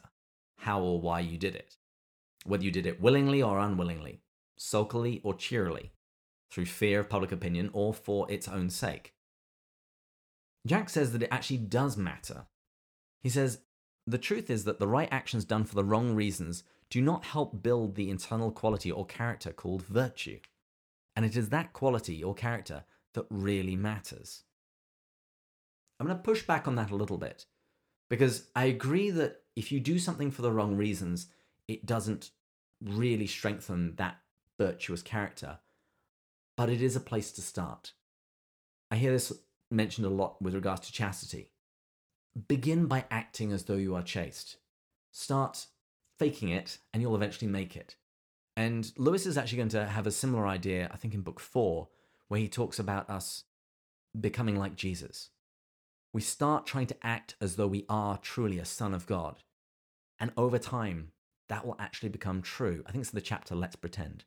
How 0.60 0.80
or 0.82 1.02
why 1.02 1.20
you 1.20 1.38
did 1.38 1.54
it. 1.54 1.76
Whether 2.46 2.64
you 2.64 2.72
did 2.72 2.86
it 2.86 3.02
willingly 3.02 3.44
or 3.44 3.60
unwillingly, 3.60 4.22
sulkily 4.58 5.20
or 5.22 5.34
cheerily, 5.34 5.92
through 6.50 6.68
fear 6.68 7.02
of 7.02 7.10
public 7.10 7.34
opinion 7.34 7.72
or 7.74 7.94
for 7.94 8.26
its 8.32 8.48
own 8.48 8.70
sake. 8.70 9.14
Jack 10.66 10.90
says 10.90 11.12
that 11.12 11.24
it 11.24 11.30
actually 11.30 11.58
does 11.58 11.98
matter. 11.98 12.46
He 13.20 13.28
says, 13.28 13.60
The 14.08 14.18
truth 14.18 14.50
is 14.50 14.64
that 14.64 14.80
the 14.80 14.88
right 14.88 15.10
actions 15.12 15.44
done 15.44 15.66
for 15.66 15.76
the 15.76 15.84
wrong 15.84 16.16
reasons 16.16 16.64
do 16.90 17.02
not 17.02 17.26
help 17.26 17.62
build 17.62 17.96
the 17.96 18.10
internal 18.10 18.50
quality 18.50 18.90
or 18.90 19.06
character 19.06 19.52
called 19.52 19.84
virtue. 19.84 20.40
And 21.18 21.26
it 21.26 21.36
is 21.36 21.50
that 21.50 21.74
quality 21.74 22.24
or 22.24 22.34
character 22.34 22.86
that 23.14 23.26
really 23.30 23.76
matters. 23.76 24.44
I'm 26.02 26.08
going 26.08 26.18
to 26.18 26.24
push 26.24 26.42
back 26.42 26.68
on 26.68 26.74
that 26.76 26.90
a 26.90 26.96
little 26.96 27.20
bit 27.20 27.46
because 28.10 28.48
I 28.56 28.66
agree 28.66 29.12
that 29.12 29.44
if 29.56 29.72
you 29.72 29.80
do 29.80 30.00
something 30.00 30.32
for 30.32 30.42
the 30.42 30.52
wrong 30.52 30.76
reasons, 30.76 31.28
it 31.68 31.86
doesn't 31.86 32.32
really 32.84 33.28
strengthen 33.28 33.96
that 33.98 34.18
virtuous 34.58 35.04
character, 35.04 35.60
but 36.58 36.72
it 36.72 36.82
is 36.82 36.96
a 36.96 37.02
place 37.02 37.32
to 37.34 37.42
start. 37.42 37.94
I 38.90 38.96
hear 38.96 39.12
this 39.12 39.32
mentioned 39.70 40.08
a 40.08 40.10
lot 40.10 40.42
with 40.42 40.56
regards 40.56 40.88
to 40.88 40.92
chastity. 40.92 41.52
Begin 42.48 42.88
by 42.88 43.06
acting 43.12 43.52
as 43.52 43.66
though 43.66 43.76
you 43.76 43.94
are 43.94 44.02
chaste. 44.02 44.58
Start 45.12 45.68
faking 46.18 46.50
it, 46.50 46.80
and 46.94 47.04
you'll 47.04 47.16
eventually 47.16 47.52
make 47.52 47.76
it. 47.76 47.96
And 48.58 48.92
Lewis 48.98 49.28
is 49.28 49.38
actually 49.38 49.58
going 49.58 49.70
to 49.70 49.86
have 49.86 50.08
a 50.08 50.12
similar 50.12 50.48
idea, 50.48 50.90
I 50.92 50.98
think, 50.98 51.14
in 51.14 51.22
book 51.22 51.40
four, 51.40 51.90
where 52.28 52.40
he 52.40 52.48
talks 52.48 52.80
about 52.80 53.08
us 53.08 53.44
becoming 54.20 54.56
like 54.56 54.76
Jesus. 54.76 55.30
We 56.14 56.22
start 56.22 56.66
trying 56.66 56.88
to 56.88 57.06
act 57.06 57.36
as 57.40 57.56
though 57.56 57.68
we 57.68 57.86
are 57.88 58.18
truly 58.18 58.60
a 58.60 58.66
son 58.66 58.94
of 58.94 59.06
God. 59.06 59.44
And 60.20 60.32
over 60.36 60.60
time, 60.60 61.12
that 61.50 61.66
will 61.66 61.78
actually 61.80 62.10
become 62.10 62.42
true. 62.42 62.84
I 62.86 62.92
think 62.92 63.02
it's 63.02 63.12
the 63.12 63.22
chapter 63.22 63.56
Let's 63.56 63.76
Pretend. 63.76 64.26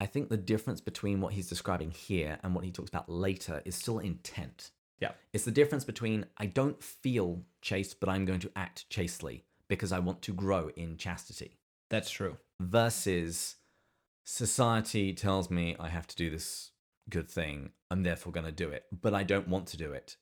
I 0.00 0.06
think 0.06 0.28
the 0.28 0.36
difference 0.36 0.80
between 0.80 1.20
what 1.20 1.32
he's 1.32 1.48
describing 1.48 1.90
here 1.90 2.38
and 2.42 2.54
what 2.54 2.64
he 2.64 2.72
talks 2.72 2.88
about 2.88 3.08
later 3.08 3.62
is 3.64 3.74
still 3.74 3.98
intent. 3.98 4.70
Yeah. 5.00 5.12
It's 5.32 5.44
the 5.44 5.50
difference 5.50 5.84
between 5.84 6.26
I 6.36 6.46
don't 6.46 6.82
feel 6.82 7.42
chaste, 7.62 8.00
but 8.00 8.08
I'm 8.08 8.24
going 8.24 8.40
to 8.40 8.50
act 8.56 8.88
chastely 8.90 9.44
because 9.68 9.92
I 9.92 9.98
want 9.98 10.22
to 10.22 10.32
grow 10.32 10.70
in 10.76 10.96
chastity, 10.96 11.58
That's 11.90 12.10
true. 12.10 12.36
versus 12.60 13.56
society 14.24 15.12
tells 15.12 15.50
me 15.50 15.76
I 15.78 15.88
have 15.88 16.06
to 16.08 16.16
do 16.16 16.30
this 16.30 16.70
good 17.10 17.30
thing. 17.30 17.70
I'm 17.90 18.02
therefore 18.02 18.32
going 18.32 18.46
to 18.46 18.52
do 18.52 18.70
it, 18.70 18.84
but 18.92 19.14
I 19.14 19.22
don't 19.22 19.48
want 19.48 19.66
to 19.68 19.76
do 19.76 19.92
it. 19.92 20.16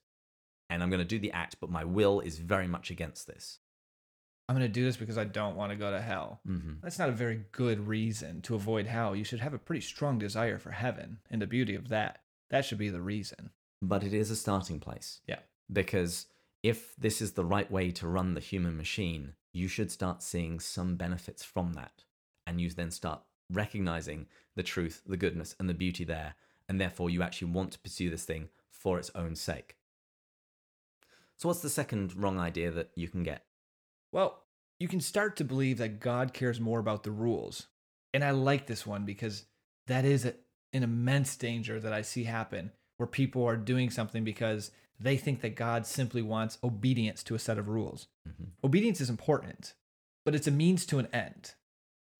And 0.71 0.83
I'm 0.83 0.91
going 0.91 1.01
to 1.01 1.05
do 1.05 1.19
the 1.19 1.33
act, 1.33 1.57
but 1.61 1.71
my 1.71 1.85
will 1.85 2.21
is 2.21 2.39
very 2.39 2.67
much 2.67 2.91
against 2.91 3.27
this. 3.27 3.59
I'm 4.49 4.57
going 4.57 4.69
to 4.69 4.73
do 4.73 4.85
this 4.85 4.97
because 4.97 5.19
I 5.19 5.25
don't 5.25 5.57
want 5.57 5.71
to 5.71 5.77
go 5.77 5.91
to 5.91 6.01
hell. 6.01 6.41
Mm-hmm. 6.49 6.75
That's 6.83 6.99
not 6.99 7.09
a 7.09 7.13
very 7.13 7.45
good 7.53 7.87
reason 7.87 8.43
to 8.43 8.55
avoid 8.55 8.87
hell. 8.87 9.15
You 9.15 9.25
should 9.25 9.41
have 9.41 9.55
a 9.55 9.59
pretty 9.59 9.83
strong 9.83 10.19
desire 10.19 10.59
for 10.59 10.71
heaven 10.71 11.19
and 11.31 11.41
the 11.41 11.47
beauty 11.47 11.75
of 11.75 11.89
that. 11.89 12.19
That 12.51 12.65
should 12.65 12.79
be 12.79 12.91
the 12.91 13.01
reason. 13.01 13.51
But 13.81 14.03
it 14.03 14.13
is 14.13 14.31
a 14.31 14.37
starting 14.37 14.81
place. 14.81 15.21
Yeah. 15.27 15.39
Because 15.73 16.27
if 16.63 16.95
this 16.97 17.23
is 17.23 17.33
the 17.33 17.45
right 17.45 17.71
way 17.71 17.91
to 17.93 18.09
run 18.09 18.35
the 18.35 18.41
human 18.41 18.77
machine, 18.77 19.35
you 19.53 19.69
should 19.69 19.91
start 19.91 20.23
seeing 20.23 20.61
some 20.61 20.97
benefits 20.97 21.45
from 21.45 21.75
that. 21.75 22.05
And 22.47 22.61
you 22.61 22.71
then 22.71 22.91
start 22.91 23.23
recognizing 23.51 24.27
the 24.57 24.63
truth, 24.63 25.03
the 25.07 25.17
goodness, 25.17 25.55
and 25.59 25.69
the 25.69 25.75
beauty 25.75 26.05
there. 26.05 26.35
And 26.69 26.81
therefore 26.81 27.11
you 27.11 27.23
actually 27.23 27.51
want 27.51 27.73
to 27.73 27.79
pursue 27.79 28.11
this 28.11 28.25
thing 28.25 28.49
for 28.71 28.99
its 28.99 29.11
own 29.15 29.37
sake. 29.37 29.77
So, 31.37 31.49
what's 31.49 31.61
the 31.61 31.71
second 31.71 32.15
wrong 32.17 32.39
idea 32.39 32.71
that 32.71 32.91
you 32.95 33.09
can 33.09 33.23
get? 33.23 33.45
Well, 34.13 34.45
you 34.79 34.89
can 34.89 35.01
start 35.01 35.37
to 35.37 35.45
believe 35.45 35.79
that 35.79 36.01
God 36.01 36.33
cares 36.33 36.61
more 36.61 36.79
about 36.79 37.03
the 37.03 37.11
rules. 37.11 37.67
And 38.15 38.23
I 38.23 38.31
like 38.31 38.67
this 38.67 38.87
one 38.87 39.05
because 39.05 39.45
that 39.87 40.05
is 40.05 40.25
a, 40.25 40.35
an 40.73 40.83
immense 40.83 41.37
danger 41.37 41.81
that 41.81 41.93
I 41.93 42.03
see 42.03 42.25
happen 42.25 42.73
where 42.97 43.07
people 43.07 43.45
are 43.45 43.57
doing 43.57 43.91
something 43.91 44.23
because 44.23 44.71
they 45.01 45.17
think 45.17 45.41
that 45.41 45.57
God 45.57 45.87
simply 45.87 46.23
wants 46.23 46.59
obedience 46.63 47.23
to 47.25 47.35
a 47.35 47.39
set 47.39 47.59
of 47.59 47.69
rules. 47.69 48.07
Mhm. 48.29 48.51
Obedience 48.63 49.01
is 49.01 49.11
important, 49.11 49.75
but 50.25 50.35
it's 50.35 50.47
a 50.47 50.53
means 50.53 50.87
to 50.87 50.99
an 50.99 51.07
end. 51.07 51.55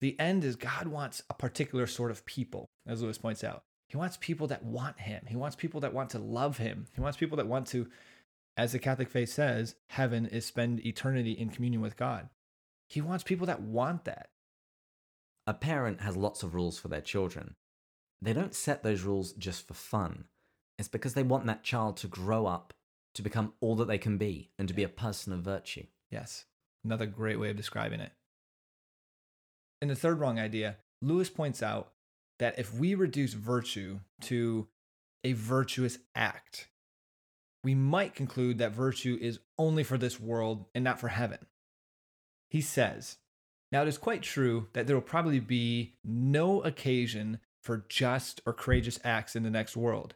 The 0.01 0.19
end 0.19 0.43
is 0.43 0.57
God 0.57 0.87
wants 0.87 1.23
a 1.29 1.33
particular 1.33 1.87
sort 1.87 2.11
of 2.11 2.25
people, 2.25 2.69
as 2.85 3.01
Lewis 3.01 3.17
points 3.17 3.43
out. 3.43 3.63
He 3.93 3.97
wants 3.97 4.17
people 4.19 4.47
that 4.47 4.65
want 4.65 5.01
him. 5.01 5.23
He 5.27 5.35
wants 5.35 5.55
people 5.55 5.81
that 5.81 5.93
want 5.93 6.09
to 6.09 6.17
love 6.17 6.57
him. 6.57 6.87
He 6.95 7.01
wants 7.01 7.15
people 7.15 7.37
that 7.37 7.45
want 7.45 7.67
to, 7.67 7.87
as 8.57 8.71
the 8.71 8.79
Catholic 8.79 9.07
faith 9.07 9.29
says, 9.29 9.75
heaven 9.89 10.25
is 10.25 10.47
spend 10.47 10.83
eternity 10.83 11.33
in 11.33 11.51
communion 11.51 11.79
with 11.79 11.95
God. 11.95 12.29
He 12.89 13.01
wants 13.01 13.23
people 13.23 13.45
that 13.45 13.61
want 13.61 14.05
that. 14.05 14.31
A 15.45 15.53
parent 15.53 16.01
has 16.01 16.17
lots 16.17 16.41
of 16.41 16.55
rules 16.55 16.79
for 16.79 16.87
their 16.87 17.01
children. 17.01 17.53
They 18.19 18.33
don't 18.33 18.55
set 18.55 18.81
those 18.81 19.03
rules 19.03 19.31
just 19.33 19.67
for 19.67 19.75
fun. 19.75 20.25
It's 20.79 20.87
because 20.87 21.13
they 21.13 21.21
want 21.21 21.45
that 21.45 21.63
child 21.63 21.97
to 21.97 22.07
grow 22.07 22.47
up 22.47 22.73
to 23.13 23.21
become 23.21 23.53
all 23.61 23.75
that 23.75 23.87
they 23.87 23.99
can 23.99 24.17
be 24.17 24.49
and 24.57 24.67
to 24.67 24.73
be 24.73 24.83
a 24.83 24.89
person 24.89 25.33
of 25.33 25.41
virtue. 25.41 25.85
Yes, 26.09 26.45
another 26.83 27.05
great 27.05 27.39
way 27.39 27.51
of 27.51 27.57
describing 27.57 27.99
it. 27.99 28.13
In 29.83 29.87
the 29.87 29.95
third 29.95 30.19
wrong 30.19 30.39
idea, 30.39 30.77
Lewis 30.99 31.29
points 31.29 31.61
out 31.61 31.92
that 32.39 32.57
if 32.57 32.73
we 32.73 32.95
reduce 32.95 33.33
virtue 33.33 33.99
to 34.21 34.67
a 35.23 35.33
virtuous 35.33 35.99
act, 36.15 36.69
we 37.63 37.73
might 37.75 38.15
conclude 38.15 38.57
that 38.57 38.73
virtue 38.73 39.17
is 39.21 39.39
only 39.57 39.83
for 39.83 39.97
this 39.97 40.19
world 40.19 40.65
and 40.75 40.83
not 40.83 40.99
for 40.99 41.07
heaven. 41.07 41.39
He 42.49 42.61
says, 42.61 43.17
Now 43.71 43.83
it 43.83 43.87
is 43.87 43.97
quite 43.97 44.21
true 44.21 44.67
that 44.73 44.85
there 44.85 44.95
will 44.95 45.01
probably 45.01 45.39
be 45.39 45.95
no 46.03 46.61
occasion 46.61 47.39
for 47.61 47.85
just 47.87 48.41
or 48.45 48.53
courageous 48.53 48.99
acts 49.03 49.35
in 49.35 49.43
the 49.43 49.49
next 49.49 49.77
world, 49.77 50.15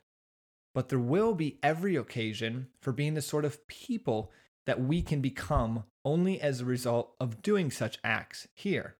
but 0.75 0.89
there 0.89 0.99
will 0.99 1.33
be 1.33 1.59
every 1.63 1.95
occasion 1.95 2.67
for 2.81 2.91
being 2.91 3.13
the 3.13 3.21
sort 3.21 3.45
of 3.45 3.65
people 3.67 4.31
that 4.65 4.81
we 4.81 5.01
can 5.01 5.21
become 5.21 5.85
only 6.03 6.41
as 6.41 6.59
a 6.59 6.65
result 6.65 7.15
of 7.21 7.41
doing 7.41 7.71
such 7.71 7.99
acts 8.03 8.49
here. 8.53 8.96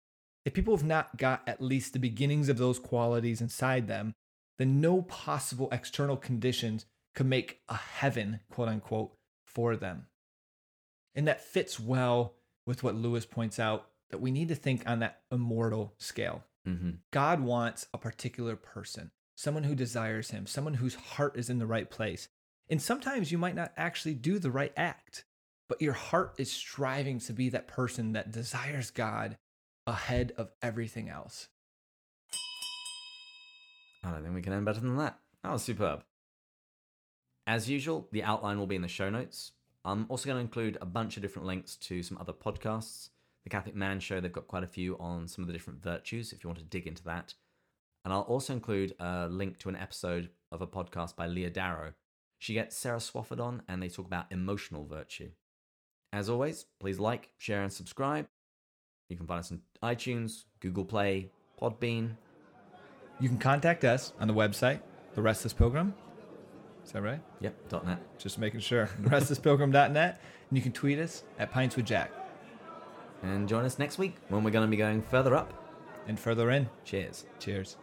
If 0.48 0.54
people 0.54 0.74
have 0.74 0.86
not 0.86 1.18
got 1.18 1.42
at 1.46 1.60
least 1.60 1.92
the 1.92 1.98
beginnings 1.98 2.48
of 2.48 2.56
those 2.56 2.78
qualities 2.78 3.42
inside 3.42 3.86
them, 3.86 4.14
then 4.56 4.80
no 4.80 5.02
possible 5.02 5.68
external 5.70 6.16
conditions 6.16 6.86
could 7.14 7.26
make 7.26 7.60
a 7.68 7.74
heaven, 7.74 8.40
quote 8.50 8.68
unquote, 8.68 9.12
for 9.44 9.76
them. 9.76 10.06
And 11.14 11.28
that 11.28 11.44
fits 11.44 11.78
well 11.78 12.32
with 12.64 12.82
what 12.82 12.94
Lewis 12.94 13.26
points 13.26 13.58
out 13.58 13.88
that 14.08 14.22
we 14.22 14.30
need 14.30 14.48
to 14.48 14.54
think 14.54 14.88
on 14.88 15.00
that 15.00 15.20
immortal 15.30 15.92
scale. 15.98 16.44
hmm 16.64 16.92
God 17.10 17.40
wants 17.40 17.86
a 17.92 17.98
particular 17.98 18.56
person, 18.56 19.10
someone 19.36 19.64
who 19.64 19.74
desires 19.74 20.30
him, 20.30 20.46
someone 20.46 20.72
whose 20.72 20.94
heart 20.94 21.36
is 21.36 21.50
in 21.50 21.58
the 21.58 21.66
right 21.66 21.90
place. 21.90 22.30
And 22.70 22.80
sometimes 22.80 23.30
you 23.30 23.36
might 23.36 23.54
not 23.54 23.74
actually 23.76 24.14
do 24.14 24.38
the 24.38 24.50
right 24.50 24.72
act, 24.78 25.26
but 25.68 25.82
your 25.82 25.92
heart 25.92 26.36
is 26.38 26.50
striving 26.50 27.20
to 27.20 27.34
be 27.34 27.50
that 27.50 27.68
person 27.68 28.12
that 28.12 28.32
desires 28.32 28.90
God 28.90 29.36
ahead 29.88 30.32
of 30.36 30.52
everything 30.62 31.08
else. 31.08 31.48
I 34.04 34.10
don't 34.10 34.22
think 34.22 34.34
we 34.34 34.42
can 34.42 34.52
end 34.52 34.66
better 34.66 34.80
than 34.80 34.96
that. 34.98 35.18
That 35.42 35.52
was 35.52 35.62
superb. 35.62 36.04
As 37.46 37.68
usual, 37.68 38.08
the 38.12 38.22
outline 38.22 38.58
will 38.58 38.66
be 38.66 38.76
in 38.76 38.82
the 38.82 38.88
show 38.88 39.10
notes. 39.10 39.52
I'm 39.84 40.06
also 40.08 40.26
going 40.26 40.36
to 40.36 40.42
include 40.42 40.76
a 40.80 40.86
bunch 40.86 41.16
of 41.16 41.22
different 41.22 41.46
links 41.46 41.76
to 41.76 42.02
some 42.02 42.18
other 42.18 42.32
podcasts. 42.32 43.08
The 43.44 43.50
Catholic 43.50 43.74
Man 43.74 44.00
Show, 44.00 44.20
they've 44.20 44.30
got 44.30 44.46
quite 44.46 44.64
a 44.64 44.68
few 44.68 44.98
on 44.98 45.26
some 45.26 45.42
of 45.42 45.46
the 45.46 45.54
different 45.54 45.82
virtues 45.82 46.32
if 46.32 46.44
you 46.44 46.48
want 46.48 46.58
to 46.58 46.64
dig 46.64 46.86
into 46.86 47.04
that. 47.04 47.34
And 48.04 48.12
I'll 48.12 48.20
also 48.20 48.52
include 48.52 48.94
a 49.00 49.28
link 49.28 49.58
to 49.60 49.68
an 49.68 49.76
episode 49.76 50.28
of 50.52 50.60
a 50.60 50.66
podcast 50.66 51.16
by 51.16 51.26
Leah 51.26 51.50
Darrow. 51.50 51.94
She 52.38 52.54
gets 52.54 52.76
Sarah 52.76 52.98
Swafford 52.98 53.40
on 53.40 53.62
and 53.68 53.82
they 53.82 53.88
talk 53.88 54.06
about 54.06 54.30
emotional 54.30 54.84
virtue. 54.84 55.30
As 56.12 56.28
always, 56.28 56.66
please 56.78 56.98
like, 56.98 57.30
share, 57.38 57.62
and 57.62 57.72
subscribe. 57.72 58.28
You 59.08 59.16
can 59.16 59.26
find 59.26 59.40
us 59.40 59.50
on 59.52 59.60
iTunes, 59.82 60.44
Google 60.60 60.84
Play, 60.84 61.30
Podbean, 61.60 62.10
You 63.20 63.28
can 63.28 63.38
contact 63.38 63.84
us 63.84 64.12
on 64.20 64.28
the 64.28 64.34
website, 64.34 64.80
The 65.14 65.22
Restless 65.22 65.52
Pilgrim. 65.52 65.94
Is 66.84 66.92
that 66.92 67.02
right? 67.02 67.20
yep, 67.40 67.54
.net. 67.84 67.98
Just 68.18 68.38
making 68.38 68.60
sure. 68.60 68.86
TheRestlessPilgrim.net. 69.02 70.20
And 70.50 70.56
you 70.56 70.62
can 70.62 70.72
tweet 70.72 70.98
us 70.98 71.24
at 71.38 71.50
Pints 71.50 71.74
with 71.76 71.84
Jack. 71.86 72.10
And 73.22 73.48
join 73.48 73.64
us 73.64 73.78
next 73.78 73.98
week 73.98 74.16
when 74.28 74.44
we're 74.44 74.50
going 74.50 74.66
to 74.66 74.70
be 74.70 74.76
going 74.76 75.02
further 75.02 75.34
up. 75.34 75.52
And 76.06 76.18
further 76.18 76.50
in, 76.50 76.68
Cheers. 76.84 77.26
cheers. 77.38 77.76